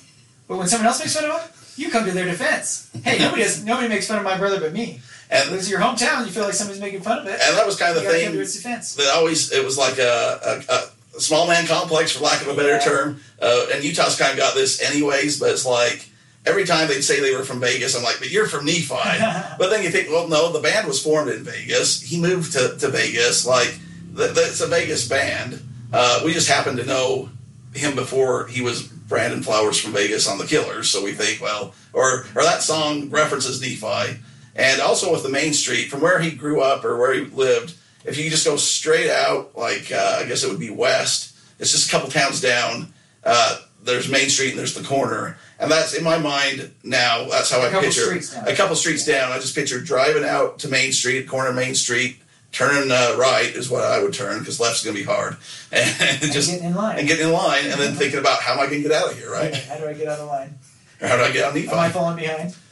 but 0.49 0.57
when 0.57 0.67
someone 0.67 0.87
else 0.87 0.99
makes 0.99 1.15
fun 1.15 1.31
of 1.31 1.41
him, 1.41 1.49
you 1.77 1.89
come 1.89 2.05
to 2.05 2.11
their 2.11 2.25
defense. 2.25 2.89
Hey, 3.03 3.19
nobody 3.19 3.45
nobody 3.63 3.87
makes 3.87 4.07
fun 4.07 4.17
of 4.17 4.25
my 4.25 4.37
brother 4.37 4.59
but 4.59 4.73
me. 4.73 4.99
And 5.29 5.49
This 5.51 5.63
is 5.63 5.69
your 5.69 5.79
hometown. 5.79 6.25
You 6.25 6.31
feel 6.31 6.43
like 6.43 6.53
somebody's 6.53 6.81
making 6.81 7.01
fun 7.01 7.19
of 7.19 7.27
it. 7.27 7.39
and 7.41 7.57
that 7.57 7.65
was 7.65 7.77
kind 7.77 7.95
of 7.95 8.03
the 8.03 8.09
thing 8.09 8.33
its 8.39 8.95
that 8.95 9.13
always 9.15 9.51
it 9.51 9.63
was 9.63 9.77
like 9.77 9.99
a, 9.99 10.63
a, 10.69 10.73
a 11.17 11.19
small 11.21 11.47
man 11.47 11.67
complex 11.67 12.11
for 12.13 12.23
lack 12.23 12.41
of 12.41 12.47
a 12.47 12.55
better 12.55 12.69
Yeah. 12.73 12.79
term. 12.79 13.21
Uh, 13.41 13.67
and 13.73 13.83
utah's 13.83 14.17
kind 14.17 14.31
of 14.31 14.37
got 14.37 14.53
this 14.55 14.81
anyways 14.81 15.39
but 15.39 15.49
it's 15.51 15.65
like 15.65 16.09
every 16.45 16.65
time 16.65 16.87
they'd 16.87 17.01
say 17.01 17.19
they 17.19 17.35
were 17.35 17.43
from 17.43 17.59
vegas 17.59 17.95
i'm 17.95 18.03
like 18.03 18.17
but 18.19 18.29
you're 18.31 18.47
from 18.47 18.65
nephi. 18.65 18.95
But 19.59 19.69
then 19.69 19.83
you 19.83 19.89
think 19.91 20.09
well 20.09 20.27
no 20.27 20.51
the 20.51 20.59
band 20.61 20.87
was 20.87 21.01
formed 21.03 21.29
in 21.29 21.43
vegas. 21.43 22.01
He 22.01 22.19
moved 22.19 22.53
to, 22.53 22.77
to 22.77 22.87
vegas. 22.89 23.45
Like 23.45 23.77
th- 24.15 24.31
that's 24.31 24.61
a 24.61 24.67
vegas 24.67 25.07
band. 25.07 25.61
Uh, 25.93 26.21
we 26.25 26.33
just 26.33 26.47
happened 26.49 26.77
to 26.77 26.85
know 26.85 27.29
him 27.73 27.95
before 27.95 28.47
he 28.47 28.61
was 28.61 28.83
brandon 28.83 29.41
flowers 29.43 29.79
from 29.79 29.91
vegas 29.93 30.27
on 30.27 30.37
the 30.37 30.45
killers. 30.45 30.89
So 30.89 31.03
we 31.03 31.11
think 31.13 31.41
well 31.41 31.73
or 31.93 32.25
or 32.35 32.43
that 32.43 32.61
song 32.63 33.09
references 33.09 33.59
nephi 33.61 34.19
and 34.59 34.81
also 34.81 35.11
with 35.11 35.23
the 35.23 35.29
main 35.29 35.53
street 35.53 35.89
from 35.89 36.01
where 36.01 36.19
he 36.19 36.31
grew 36.31 36.61
up 36.61 36.83
or 36.85 36.97
where 36.97 37.13
he 37.13 37.21
lived 37.21 37.75
if 38.05 38.17
you 38.17 38.29
just 38.29 38.45
go 38.45 38.55
straight 38.55 39.09
out, 39.09 39.57
like 39.57 39.91
uh, 39.91 40.19
I 40.21 40.25
guess 40.25 40.43
it 40.43 40.49
would 40.49 40.59
be 40.59 40.69
west, 40.69 41.35
it's 41.59 41.71
just 41.71 41.89
a 41.89 41.91
couple 41.91 42.09
towns 42.09 42.41
down. 42.41 42.93
Uh, 43.23 43.59
there's 43.83 44.09
Main 44.09 44.29
Street 44.29 44.51
and 44.51 44.59
there's 44.59 44.73
the 44.73 44.83
corner, 44.83 45.37
and 45.59 45.71
that's 45.71 45.93
in 45.93 46.03
my 46.03 46.17
mind 46.17 46.71
now. 46.83 47.27
That's 47.29 47.51
how 47.51 47.61
A 47.61 47.67
I 47.67 47.81
picture 47.81 48.01
a 48.45 48.55
couple 48.55 48.75
streets 48.75 49.05
down. 49.05 49.31
I 49.31 49.39
just 49.39 49.55
picture 49.55 49.79
driving 49.81 50.23
out 50.23 50.59
to 50.59 50.69
Main 50.69 50.91
Street, 50.91 51.27
corner 51.27 51.49
of 51.49 51.55
Main 51.55 51.75
Street, 51.75 52.17
turning 52.51 52.91
uh, 52.91 53.15
right 53.17 53.47
is 53.47 53.69
what 53.69 53.83
I 53.83 54.01
would 54.01 54.13
turn 54.13 54.39
because 54.39 54.59
left's 54.59 54.83
going 54.83 54.95
to 54.95 55.01
be 55.01 55.05
hard, 55.05 55.37
and 55.71 56.23
And 56.23 56.31
just 56.31 56.49
getting 56.49 56.67
in 56.67 56.75
line. 56.75 56.99
and 56.99 57.07
getting 57.07 57.27
in 57.27 57.33
line, 57.33 57.65